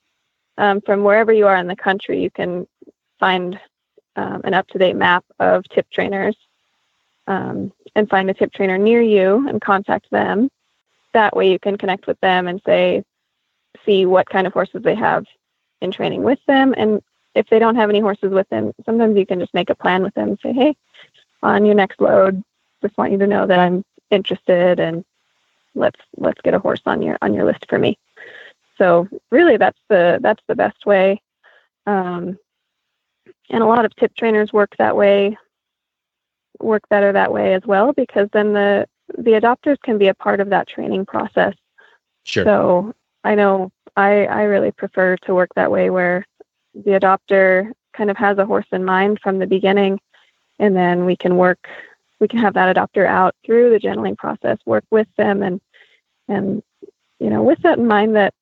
[0.58, 2.67] um, from wherever you are in the country, you can
[3.19, 3.60] find
[4.15, 6.36] um, an up to date map of tip trainers
[7.28, 10.50] um, and find a tip trainer near you and contact them.
[11.13, 13.04] That way, you can connect with them and say,
[13.86, 15.26] see what kind of horses they have
[15.82, 16.74] in training with them.
[16.78, 17.02] And
[17.36, 20.04] if they don't have any horses with them, sometimes you can just make a plan
[20.04, 20.76] with them say, hey,
[21.43, 22.43] on your next load,
[22.82, 25.04] just want you to know that I'm interested and
[25.74, 27.98] let's let's get a horse on your on your list for me.
[28.78, 31.22] So really that's the that's the best way.
[31.86, 32.38] Um,
[33.50, 35.38] and a lot of tip trainers work that way
[36.60, 38.88] work better that way as well because then the
[39.18, 41.54] the adopters can be a part of that training process.
[42.24, 46.26] sure So I know I I really prefer to work that way where
[46.74, 50.00] the adopter kind of has a horse in mind from the beginning
[50.60, 51.68] and then we can work
[52.26, 55.62] we can have that adopter out through the gentling process, work with them and
[56.28, 56.64] and
[57.20, 58.34] you know, with that in mind that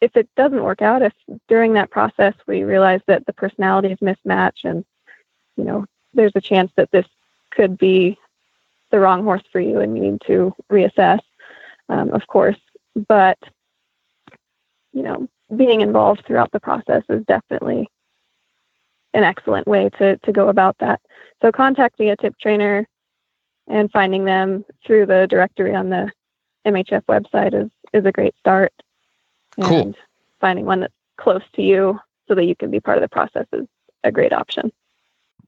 [0.00, 1.12] if it doesn't work out, if
[1.46, 4.84] during that process we realize that the personalities mismatch and
[5.56, 7.06] you know, there's a chance that this
[7.52, 8.18] could be
[8.90, 11.20] the wrong horse for you and you need to reassess,
[11.88, 12.58] um, of course.
[13.06, 13.38] But
[14.92, 17.88] you know, being involved throughout the process is definitely
[19.14, 21.00] an excellent way to to go about that.
[21.42, 22.88] So contact me a tip trainer
[23.70, 26.10] and finding them through the directory on the
[26.66, 28.72] MHF website is is a great start.
[29.56, 29.94] And Cool.
[30.40, 31.98] finding one that's close to you
[32.28, 33.66] so that you can be part of the process is
[34.04, 34.70] a great option.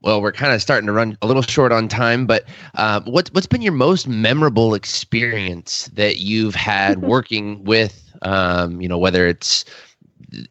[0.02, 2.44] well, we're kind of starting to run a little short on time, but
[2.74, 8.88] uh, what's what's been your most memorable experience that you've had working with, um, you
[8.88, 9.64] know, whether it's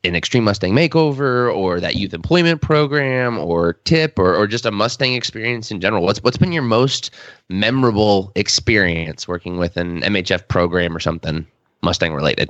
[0.03, 4.71] an extreme Mustang makeover or that youth employment program or tip or, or just a
[4.71, 6.03] Mustang experience in general?
[6.03, 7.11] What's what's been your most
[7.49, 11.45] memorable experience working with an MHF program or something
[11.81, 12.49] Mustang related?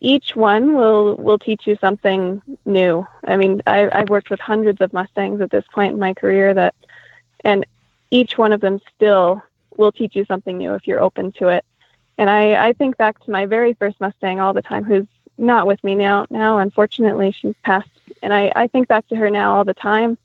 [0.00, 3.06] Each one will will teach you something new.
[3.26, 6.52] I mean, I, I've worked with hundreds of Mustangs at this point in my career
[6.54, 6.74] that,
[7.44, 7.64] and
[8.10, 9.42] each one of them still
[9.76, 11.64] will teach you something new if you're open to it.
[12.18, 15.06] And I, I think back to my very first Mustang all the time, who's
[15.38, 16.26] not with me now.
[16.30, 17.88] Now, unfortunately, she's passed,
[18.22, 20.16] and I, I think back to her now all the time,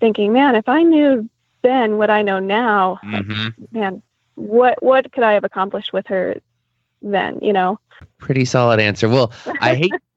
[0.00, 1.28] thinking, man, if I knew
[1.62, 3.48] then what I know now, Mm-hmm.
[3.70, 4.02] man,
[4.34, 6.36] what what could I have accomplished with her
[7.02, 7.38] then?
[7.42, 7.78] You know.
[8.18, 9.08] Pretty solid answer.
[9.08, 9.92] Well, I hate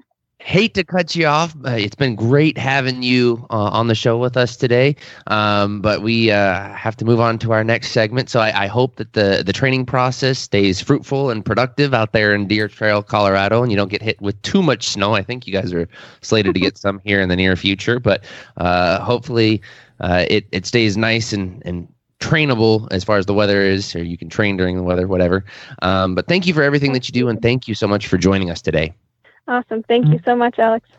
[0.46, 1.56] hate to cut you off.
[1.66, 6.04] Uh, it's been great having you uh, on the show with us today, um, but
[6.04, 8.30] we uh, have to move on to our next segment.
[8.30, 12.36] So I, I, hope that the the training process stays fruitful and productive out there
[12.36, 15.16] in Deer Trail, Colorado, and you don't get hit with too much snow.
[15.16, 15.90] I think you guys are
[16.22, 18.24] slated to get some here in the near future, but
[18.58, 19.64] uh, hopefully
[20.00, 21.88] uh, it it stays nice and and
[22.20, 25.44] trainable as far as the weather is, or you can train during the weather, whatever.
[25.82, 28.20] Um, but thank you for everything that you do, and thank you so much for
[28.20, 28.94] joining us today.
[29.48, 29.84] Awesome.
[29.84, 30.90] Thank you so much, Alex.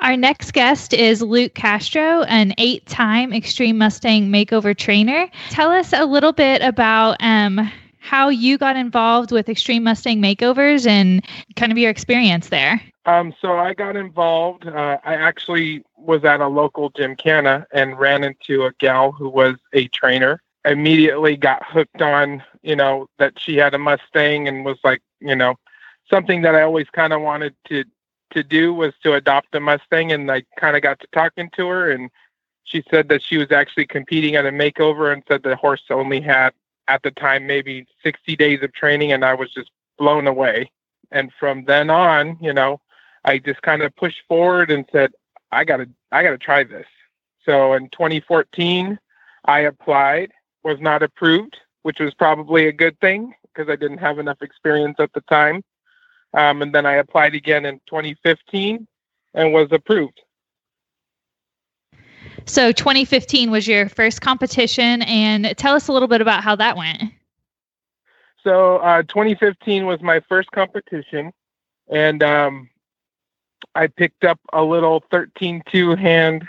[0.00, 5.28] Our next guest is Luke Castro, an eight time Extreme Mustang makeover trainer.
[5.50, 10.86] Tell us a little bit about um, how you got involved with Extreme Mustang makeovers
[10.86, 11.24] and
[11.56, 12.80] kind of your experience there.
[13.06, 14.68] Um, so I got involved.
[14.68, 19.56] Uh, I actually was at a local gymkhana and ran into a gal who was
[19.72, 20.42] a trainer.
[20.64, 25.34] Immediately got hooked on, you know, that she had a Mustang and was like, you
[25.34, 25.56] know,
[26.10, 27.84] something that I always kind of wanted to
[28.32, 31.66] to do was to adopt a Mustang, and I kind of got to talking to
[31.68, 32.10] her, and
[32.64, 36.20] she said that she was actually competing at a makeover, and said the horse only
[36.20, 36.50] had
[36.88, 40.70] at the time maybe 60 days of training, and I was just blown away.
[41.10, 42.80] And from then on, you know,
[43.24, 45.12] I just kind of pushed forward and said,
[45.52, 46.86] I gotta, I gotta try this.
[47.44, 48.98] So in 2014,
[49.46, 50.32] I applied,
[50.64, 54.96] was not approved, which was probably a good thing because I didn't have enough experience
[54.98, 55.62] at the time.
[56.34, 58.86] Um, and then I applied again in 2015
[59.34, 60.20] and was approved.
[62.44, 66.76] So 2015 was your first competition, and tell us a little bit about how that
[66.76, 67.02] went.
[68.42, 71.32] So uh, 2015 was my first competition,
[71.90, 72.70] and um,
[73.74, 76.46] I picked up a little 13-2 hand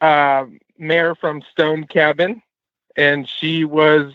[0.00, 0.46] uh,
[0.78, 2.42] mare from Stone Cabin,
[2.96, 4.12] and she was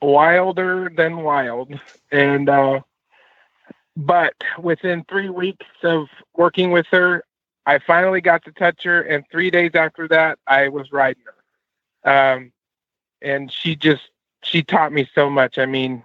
[0.00, 1.78] wilder than wild.
[2.12, 2.80] And uh,
[3.98, 7.24] but within three weeks of working with her,
[7.66, 11.24] I finally got to touch her, and three days after that, I was riding
[12.04, 12.34] her.
[12.34, 12.52] Um,
[13.20, 14.10] and she just
[14.44, 15.58] she taught me so much.
[15.58, 16.04] I mean,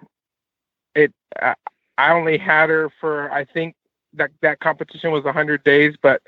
[0.95, 1.13] it.
[1.39, 1.53] I,
[1.95, 3.75] I only had her for I think
[4.13, 6.23] that that competition was 100 days, but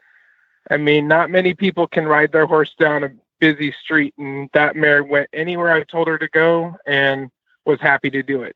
[0.69, 3.09] I mean, not many people can ride their horse down a
[3.39, 7.31] busy street, and that mare went anywhere I told her to go, and
[7.65, 8.55] was happy to do it.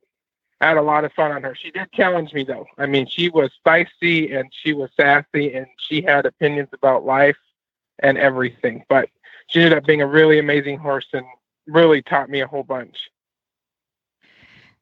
[0.61, 1.55] I had a lot of fun on her.
[1.55, 2.65] She did challenge me though.
[2.77, 7.37] I mean, she was spicy and she was sassy and she had opinions about life
[7.99, 8.83] and everything.
[8.89, 9.09] But
[9.47, 11.25] she ended up being a really amazing horse and
[11.67, 13.09] really taught me a whole bunch.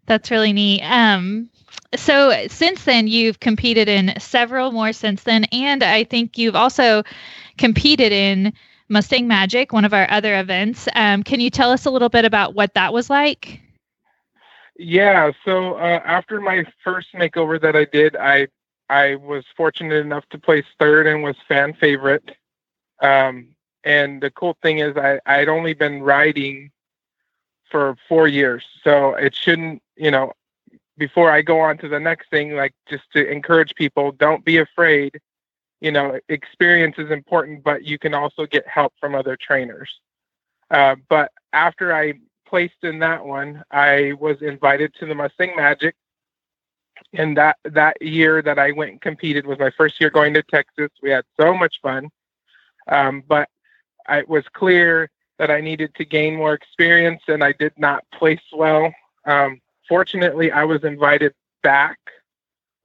[0.08, 0.82] That's really neat.
[0.84, 1.50] Um,
[1.96, 7.04] so since then, you've competed in several more since then, and I think you've also
[7.58, 8.54] competed in
[8.90, 10.88] Mustang Magic, one of our other events.
[10.96, 13.62] Um, can you tell us a little bit about what that was like?
[14.78, 18.48] Yeah, so uh, after my first makeover that I did, I
[18.90, 22.36] I was fortunate enough to place third and was fan favorite.
[23.02, 23.50] Um,
[23.84, 26.72] and the cool thing is, I I'd only been riding
[27.70, 30.34] for four years, so it shouldn't, you know.
[30.98, 34.58] Before I go on to the next thing, like just to encourage people, don't be
[34.58, 35.20] afraid.
[35.82, 39.90] You know, experience is important, but you can also get help from other trainers.
[40.72, 42.14] Uh, but after I
[42.50, 45.96] placed in that one, I was invited to the Mustang Magic.
[47.14, 50.42] And that that year that I went and competed was my first year going to
[50.44, 50.90] Texas.
[51.02, 52.10] We had so much fun,
[52.88, 53.50] um, but
[54.10, 58.42] it was clear that I needed to gain more experience, and I did not place
[58.52, 58.92] well.
[59.26, 62.00] Um, fortunately, I was invited back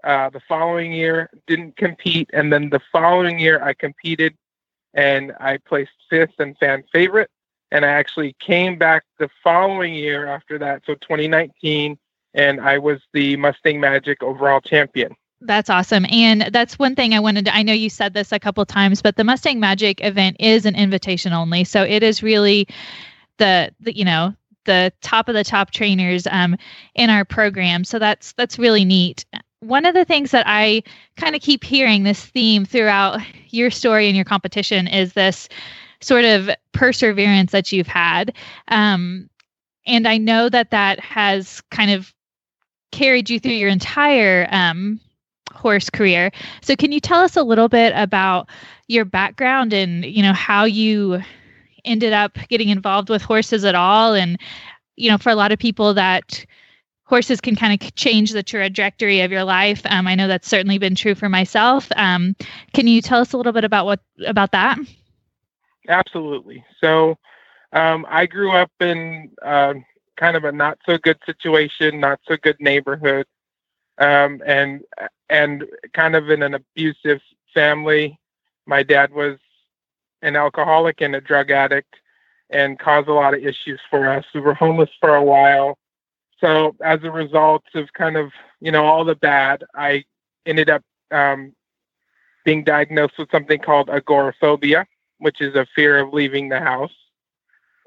[0.05, 4.37] uh, the following year, didn't compete, and then the following year I competed,
[4.93, 7.31] and I placed fifth and fan favorite
[7.73, 11.99] and I actually came back the following year after that, so 2019,
[12.35, 15.16] and I was the Mustang Magic overall champion.
[15.41, 16.07] That's awesome.
[16.11, 19.03] And that's one thing I wanted to I know you said this a couple times,
[19.03, 21.64] but the Mustang Magic event is an invitation only.
[21.64, 22.68] So it is really
[23.39, 24.35] the, the you know,
[24.66, 26.57] the top of the top trainers um,
[26.95, 27.85] in our program.
[27.85, 29.25] So that's that's really neat.
[29.61, 30.83] One of the things that I
[31.16, 35.49] kind of keep hearing this theme throughout your story and your competition is this
[36.03, 38.34] sort of perseverance that you've had.
[38.68, 39.30] Um,
[39.86, 42.12] and I know that that has kind of
[42.92, 45.00] carried you through your entire um,
[45.53, 46.30] horse career.
[46.61, 48.48] So can you tell us a little bit about
[48.88, 51.22] your background and you know how you
[51.84, 54.38] ended up getting involved with horses at all and
[54.96, 56.44] you know for a lot of people that
[57.05, 60.78] horses can kind of change the trajectory of your life um, i know that's certainly
[60.78, 62.36] been true for myself um,
[62.72, 64.78] can you tell us a little bit about what about that
[65.89, 67.16] absolutely so
[67.72, 69.74] um, i grew up in uh,
[70.16, 73.26] kind of a not so good situation not so good neighborhood
[73.99, 74.83] um, and
[75.28, 75.64] and
[75.95, 77.20] kind of in an abusive
[77.55, 78.18] family.
[78.66, 79.39] My dad was
[80.22, 81.97] an alcoholic and a drug addict
[82.51, 84.24] and caused a lot of issues for us.
[84.35, 85.78] We were homeless for a while.
[86.39, 88.30] So as a result of kind of,
[88.61, 90.05] you know, all the bad, I
[90.45, 91.55] ended up um,
[92.45, 94.87] being diagnosed with something called agoraphobia,
[95.23, 96.93] which is a fear of leaving the house.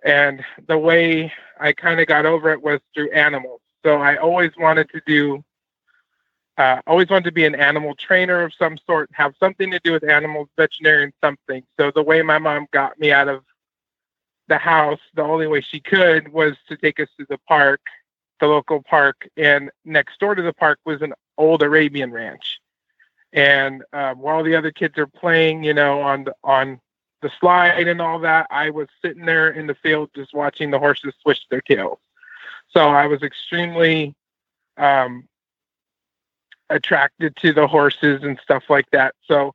[0.04, 3.60] And the way I kind of got over it was through animals.
[3.84, 5.44] So I always wanted to do
[6.58, 9.92] uh, always wanted to be an animal trainer of some sort, have something to do
[9.92, 11.62] with animals, veterinarian, something.
[11.78, 13.44] So the way my mom got me out of
[14.48, 17.82] the house, the only way she could was to take us to the park,
[18.40, 22.60] the local park, and next door to the park was an old Arabian ranch.
[23.34, 26.80] And uh, while the other kids are playing, you know, on the on
[27.22, 30.80] the slide and all that, I was sitting there in the field just watching the
[30.80, 31.99] horses swish their tails.
[32.70, 34.16] So I was extremely
[34.78, 35.28] um,
[36.70, 39.16] attracted to the horses and stuff like that.
[39.28, 39.53] So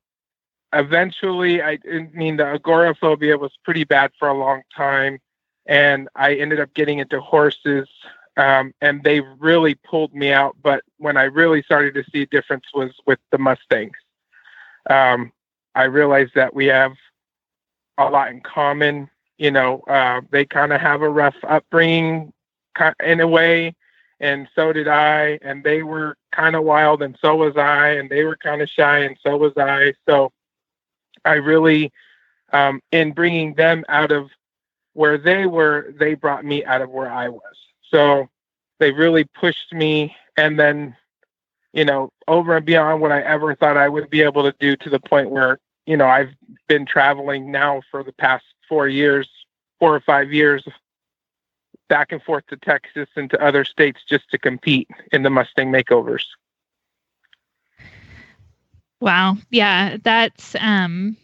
[0.72, 5.18] eventually, I, I mean, the agoraphobia was pretty bad for a long time.
[5.66, 7.88] And I ended up getting into horses,
[8.36, 10.56] um, and they really pulled me out.
[10.62, 13.98] But when I really started to see a difference was with the Mustangs.
[14.88, 15.32] Um,
[15.74, 16.92] I realized that we have
[18.09, 19.11] a lot in common.
[19.38, 22.32] You know, uh, they kind of have a rough upbringing
[23.03, 23.74] in a way
[24.20, 25.38] and so did I.
[25.42, 27.90] And they were kind of wild, and so was I.
[27.90, 29.94] And they were kind of shy, and so was I.
[30.09, 30.30] So
[31.24, 31.90] I really,
[32.53, 34.30] um, in bringing them out of
[34.92, 37.57] where they were, they brought me out of where I was.
[37.90, 38.28] So
[38.78, 40.96] they really pushed me, and then,
[41.72, 44.76] you know, over and beyond what I ever thought I would be able to do
[44.76, 46.35] to the point where, you know, I've
[46.68, 49.28] been traveling now for the past four years,
[49.78, 50.66] four or five years
[51.91, 55.70] back and forth to Texas and to other states just to compete in the Mustang
[55.70, 56.24] makeovers.
[59.01, 59.37] Wow.
[59.51, 61.16] Yeah, that's um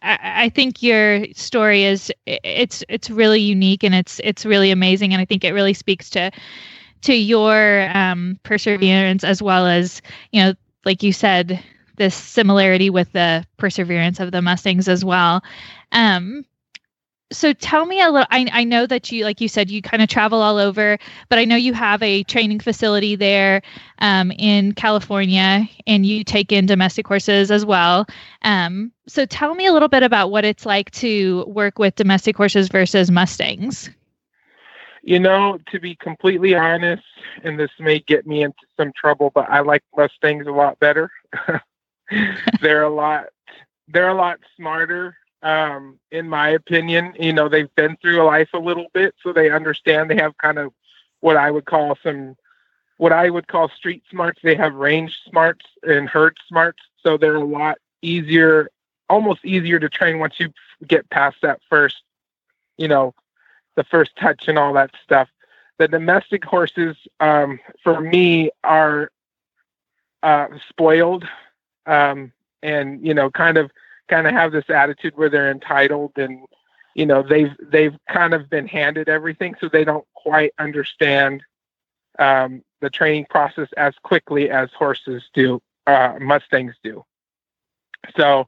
[0.00, 5.12] I, I think your story is it's it's really unique and it's it's really amazing
[5.12, 6.30] and I think it really speaks to
[7.02, 10.00] to your um perseverance as well as,
[10.30, 10.54] you know,
[10.84, 11.62] like you said,
[12.02, 15.42] this similarity with the perseverance of the Mustangs as well.
[15.92, 16.44] Um
[17.32, 20.02] so tell me a little I, I know that you like you said you kind
[20.02, 20.98] of travel all over
[21.28, 23.62] but i know you have a training facility there
[23.98, 28.06] um, in california and you take in domestic horses as well.
[28.42, 32.36] Um, so tell me a little bit about what it's like to work with domestic
[32.36, 33.90] horses versus mustangs.
[35.02, 37.02] You know to be completely honest
[37.42, 41.10] and this may get me into some trouble but i like mustangs a lot better
[42.60, 43.26] they're a lot
[43.88, 47.14] they're a lot smarter um, in my opinion.
[47.18, 50.10] You know, they've been through life a little bit, so they understand.
[50.10, 50.72] They have kind of
[51.20, 52.36] what I would call some,
[52.96, 54.40] what I would call street smarts.
[54.42, 58.70] They have range smarts and herd smarts, so they're a lot easier,
[59.08, 60.52] almost easier to train once you
[60.86, 62.02] get past that first,
[62.76, 63.14] you know,
[63.76, 65.28] the first touch and all that stuff.
[65.78, 69.10] The domestic horses, um, for me, are
[70.22, 71.24] uh, spoiled
[71.86, 73.70] um, and you know, kind of
[74.08, 76.40] kind of have this attitude where they're entitled and
[76.94, 81.42] you know they've they've kind of been handed everything so they don't quite understand
[82.18, 87.04] um, the training process as quickly as horses do uh, mustangs do.
[88.16, 88.46] So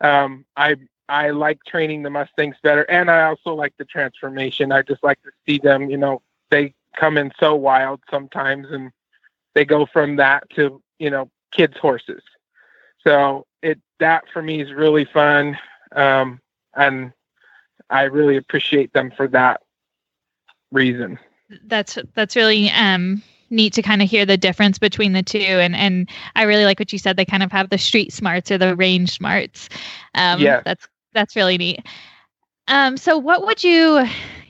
[0.00, 0.76] um, i
[1.08, 4.72] i like training the mustangs better and i also like the transformation.
[4.72, 8.92] I just like to see them you know they come in so wild sometimes and
[9.54, 12.22] they go from that to you know kids horses
[13.04, 15.58] so it that for me is really fun,
[15.94, 16.40] um,
[16.74, 17.12] and
[17.90, 19.60] I really appreciate them for that
[20.70, 21.18] reason.
[21.64, 25.38] That's that's really um, neat to kind of hear the difference between the two.
[25.38, 27.16] And and I really like what you said.
[27.16, 29.68] They kind of have the street smarts or the range smarts.
[30.14, 30.62] Um, Yeah.
[30.64, 31.86] That's that's really neat.
[32.68, 34.06] Um, so what would you,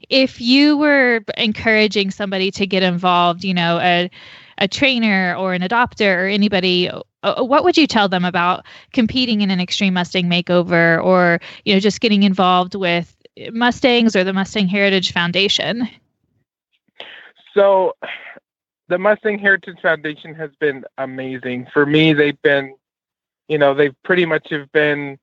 [0.09, 4.11] if you were encouraging somebody to get involved, you know, a
[4.59, 6.89] a trainer or an adopter or anybody,
[7.23, 11.41] Uh, uh, what would you tell them about competing in an extreme Mustang makeover or
[11.65, 13.17] you know just getting involved with
[13.51, 15.89] Mustangs or the Mustang Heritage Foundation?
[17.55, 17.95] So,
[18.89, 22.13] the Mustang Heritage Foundation has been amazing for me.
[22.13, 22.75] They've been,
[23.49, 25.19] you know, they've pretty much have been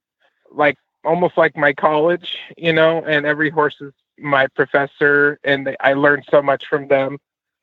[0.51, 5.75] like almost like my college, you know, and every horse is my professor, and they,
[5.79, 7.17] I learned so much from them.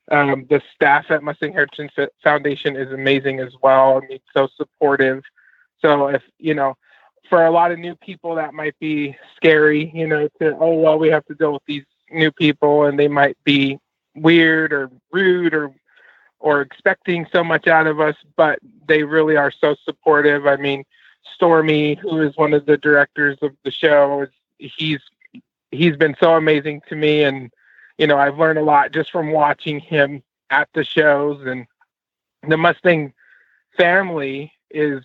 [0.09, 1.91] Um, the staff at Mustang Heritage
[2.23, 4.01] Foundation is amazing as well.
[4.01, 5.23] I mean, so supportive.
[5.81, 6.75] So if you know,
[7.29, 10.97] for a lot of new people, that might be scary, you know, to oh well,
[10.97, 13.77] we have to deal with these new people, and they might be
[14.15, 15.73] weird or rude or
[16.39, 20.45] or expecting so much out of us, but they really are so supportive.
[20.45, 20.83] I mean,
[21.33, 24.27] Stormy, who is one of the directors of the show,
[24.57, 25.01] he's
[25.71, 27.51] he's been so amazing to me, and
[27.97, 31.67] you know I've learned a lot just from watching him at the shows, and
[32.47, 33.13] the Mustang
[33.75, 35.03] family is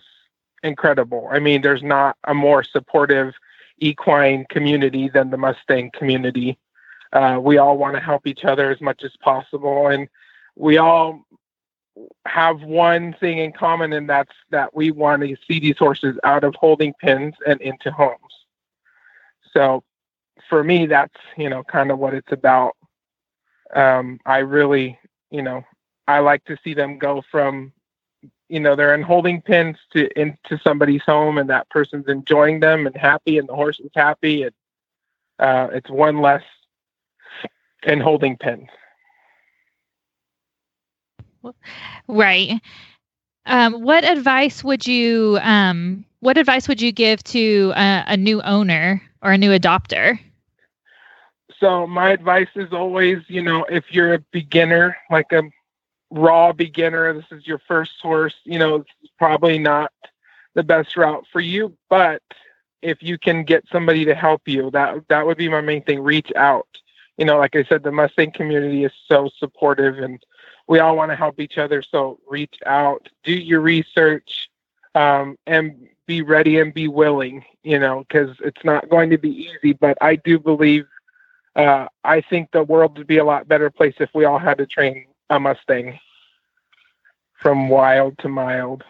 [0.63, 1.27] incredible.
[1.31, 3.33] I mean, there's not a more supportive
[3.79, 6.57] equine community than the Mustang community.
[7.11, 10.07] Uh, we all want to help each other as much as possible, and
[10.55, 11.25] we all
[12.25, 16.43] have one thing in common, and that's that we want to see these horses out
[16.43, 18.17] of holding pens and into homes.
[19.51, 19.83] So,
[20.49, 22.75] for me, that's you know kind of what it's about.
[23.75, 24.99] Um, I really,
[25.31, 25.63] you know,
[26.07, 27.71] I like to see them go from,
[28.49, 32.85] you know, they're in holding pens to into somebody's home, and that person's enjoying them
[32.85, 34.53] and happy, and the horse is happy, and
[35.39, 36.43] uh, it's one less
[37.83, 38.67] in holding pens.
[42.07, 42.61] Right.
[43.45, 48.41] Um, what advice would you um, what advice would you give to a, a new
[48.43, 50.17] owner or a new adopter?
[51.63, 55.43] So my advice is always, you know, if you're a beginner, like a
[56.11, 59.93] raw beginner, this is your first horse, you know, it's probably not
[60.55, 62.21] the best route for you, but
[62.81, 66.01] if you can get somebody to help you, that that would be my main thing.
[66.01, 66.67] Reach out.
[67.17, 70.21] You know, like I said, the Mustang community is so supportive and
[70.67, 71.81] we all want to help each other.
[71.81, 74.49] So reach out, do your research,
[74.95, 79.47] um, and be ready and be willing, you know, because it's not going to be
[79.49, 80.85] easy, but I do believe
[81.55, 84.57] uh, I think the world would be a lot better place if we all had
[84.57, 85.99] to train a Mustang
[87.35, 88.83] from wild to mild.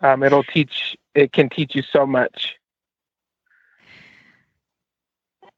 [0.00, 0.96] Um, it'll teach.
[1.14, 2.56] It can teach you so much.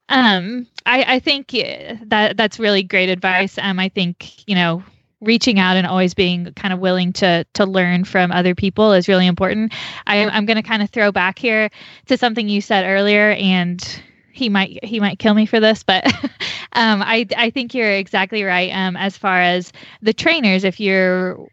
[0.09, 3.57] Um, I, I think that that's really great advice.
[3.57, 4.83] Um, I think you know
[5.21, 9.09] reaching out and always being kind of willing to to learn from other people is
[9.09, 9.73] really important.
[10.07, 11.71] I, I'm going to kind of throw back here
[12.07, 14.03] to something you said earlier, and
[14.33, 16.07] he might he might kill me for this, but
[16.73, 18.71] um, I I think you're exactly right.
[18.71, 21.49] Um, as far as the trainers, if you're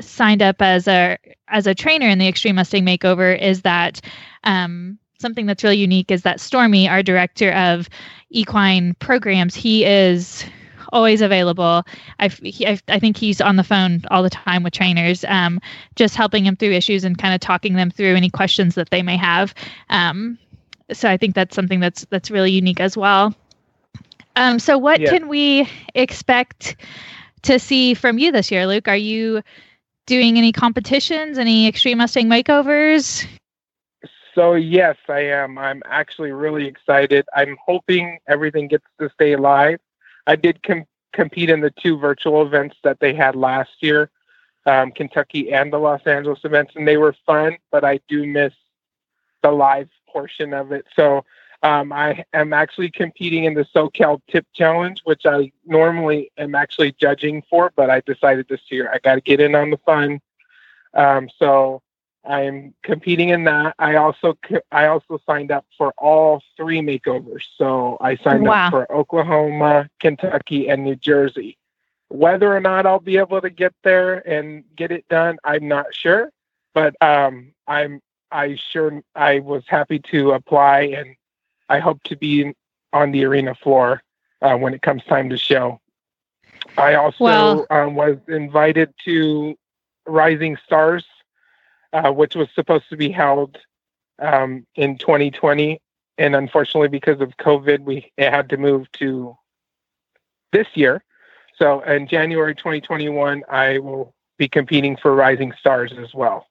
[0.00, 4.00] signed up as a as a trainer in the Extreme Mustang Makeover, is that
[4.44, 7.88] um, something that's really unique is that Stormy, our director of
[8.30, 10.44] equine programs, he is
[10.92, 11.84] always available.
[12.42, 15.60] He, i I think he's on the phone all the time with trainers, um,
[15.96, 19.02] just helping them through issues and kind of talking them through any questions that they
[19.02, 19.54] may have.
[19.88, 20.38] Um,
[20.94, 23.34] so I think that's something that's that's really unique as well.
[24.36, 25.10] Um, so what Yeah.
[25.10, 26.76] can we expect
[27.42, 28.88] to see from you this year, Luke?
[28.88, 29.42] Are you
[30.06, 33.26] doing any competitions, any extreme Mustang makeovers?
[34.34, 35.58] So yes, I am.
[35.58, 37.26] I'm actually really excited.
[37.36, 39.78] I'm hoping everything gets to stay live.
[40.26, 44.10] I did com- compete in the two virtual events that they had last year,
[44.64, 47.58] um, Kentucky and the Los Angeles events, and they were fun.
[47.70, 48.54] But I do miss
[49.42, 50.86] the live portion of it.
[50.94, 51.24] So
[51.62, 56.92] um, I am actually competing in the SoCal Tip Challenge, which I normally am actually
[57.00, 60.20] judging for, but I decided this year I got to get in on the fun.
[60.94, 61.82] Um, so
[62.24, 63.74] I'm competing in that.
[63.78, 64.36] I also
[64.70, 67.44] I also signed up for all three makeovers.
[67.56, 68.66] So I signed Wow.
[68.66, 71.56] up for Oklahoma, Kentucky, and New Jersey.
[72.08, 75.86] Whether or not I'll be able to get there and get it done, I'm not
[75.94, 76.30] sure.
[76.74, 78.00] But um, I'm
[78.32, 81.14] I sure I was happy to apply, and
[81.68, 82.54] I hope to be
[82.92, 84.02] on the arena floor
[84.42, 85.80] uh, when it comes time to show.
[86.76, 87.66] I also Wow.
[87.70, 89.56] um, was invited to
[90.06, 91.04] Rising Stars,
[91.92, 93.58] uh, which was supposed to be held
[94.18, 95.80] um, in 2020,
[96.18, 99.36] and unfortunately, because of COVID, we it had to move to
[100.52, 101.02] this year.
[101.56, 106.46] So in January 2021, I will be competing for Rising Stars as well.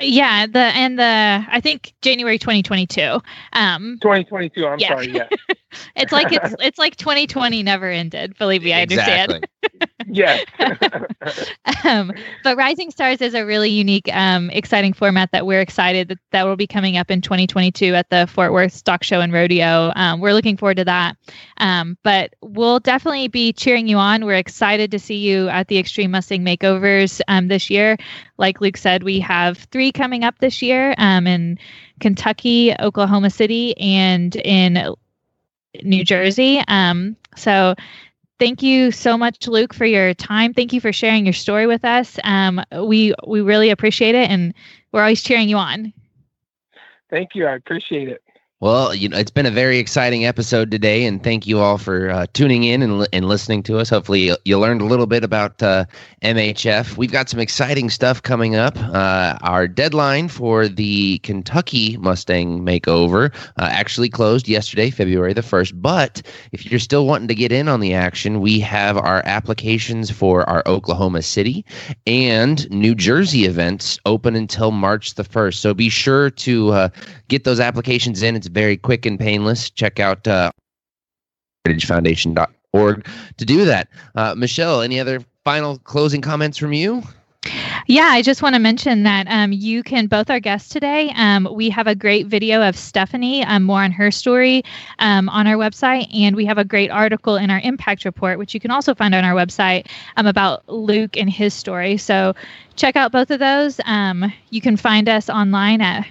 [0.00, 3.20] Yeah, the and the I think January 2022.
[3.52, 4.88] Um 2022, I'm Yeah.
[4.88, 5.28] sorry, yeah.
[5.96, 8.36] it's like it's it's like 2020 never ended.
[8.38, 9.46] Believe me, I understand.
[10.08, 10.44] yes.
[11.84, 16.18] um, but Rising Stars is a really unique, um, exciting format that we're excited that,
[16.32, 19.92] that will be coming up in 2022 at the Fort Worth Stock Show and Rodeo.
[19.96, 21.16] Um, we're looking forward to that.
[21.58, 24.24] Um, but we'll definitely be cheering you on.
[24.24, 27.96] We're excited to see you at the Extreme Mustang Makeovers um, this year.
[28.38, 31.58] Like Luke said, we have three coming up this year um, in
[32.00, 34.94] Kentucky, Oklahoma City, and in
[35.82, 36.62] New Jersey.
[36.68, 37.74] Um, so
[38.38, 41.84] thank you so much luke for your time thank you for sharing your story with
[41.84, 44.54] us um, we we really appreciate it and
[44.92, 45.92] we're always cheering you on
[47.10, 47.46] Thank you.
[47.46, 48.22] I appreciate it.
[48.60, 52.08] Well, you know, it's been a very exciting episode today, and thank you all for
[52.08, 53.90] uh, tuning in and, li- and listening to us.
[53.90, 55.84] Hopefully, you, learned a little bit about uh,
[56.22, 56.96] MHF.
[56.96, 58.74] We've got some exciting stuff coming up.
[58.78, 65.72] Uh, our deadline for the Kentucky Mustang makeover uh, actually closed yesterday, February the 1st.
[65.74, 70.10] But if you're still wanting to get in on the action, we have our applications
[70.10, 71.62] for our Oklahoma City
[72.06, 75.56] and New Jersey events open until March the 1st.
[75.56, 76.88] So be sure to uh,
[77.28, 78.34] get those applications in.
[78.34, 79.70] It's very quick and painless.
[79.70, 80.50] Check out uh,
[81.66, 83.88] heritagefoundation.org to do that.
[84.14, 87.02] Uh, Michelle, any other final closing comments from you?
[87.86, 91.48] Yeah, I just want to mention that um, you can, both our guests today, um,
[91.52, 94.64] we have a great video of Stephanie, um, more on her story
[94.98, 96.12] um, on our website.
[96.12, 99.14] And we have a great article in our impact report, which you can also find
[99.14, 99.86] on our website
[100.16, 101.96] um, about Luke and his story.
[101.96, 102.34] So
[102.74, 103.80] check out both of those.
[103.84, 106.06] Um, you can find us online at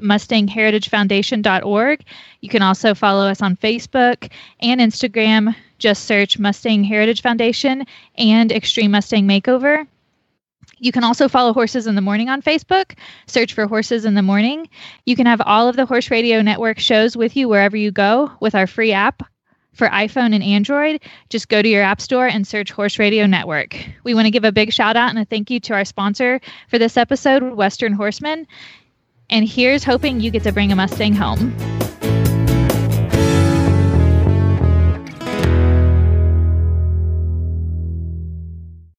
[0.00, 2.04] mustangheritagefoundation.org.
[2.40, 4.30] You can also follow us on Facebook
[4.60, 5.56] and Instagram.
[5.78, 7.84] Just search Mustang Heritage Foundation
[8.16, 9.86] and Extreme Mustang Makeover.
[10.78, 12.96] You can also follow Horses in the Morning on Facebook.
[13.26, 14.68] Search for Horses in the Morning.
[15.06, 18.30] You can have all of the Horse Radio Network shows with you wherever you go
[18.40, 19.22] with our free app
[19.72, 21.00] for iPhone and Android.
[21.30, 23.76] Just go to your app store and search Horse Radio Network.
[24.04, 26.40] We want to give a big shout out and a thank you to our sponsor
[26.68, 28.46] for this episode, Western Horseman.
[29.30, 31.54] And here's hoping you get to bring a Mustang home.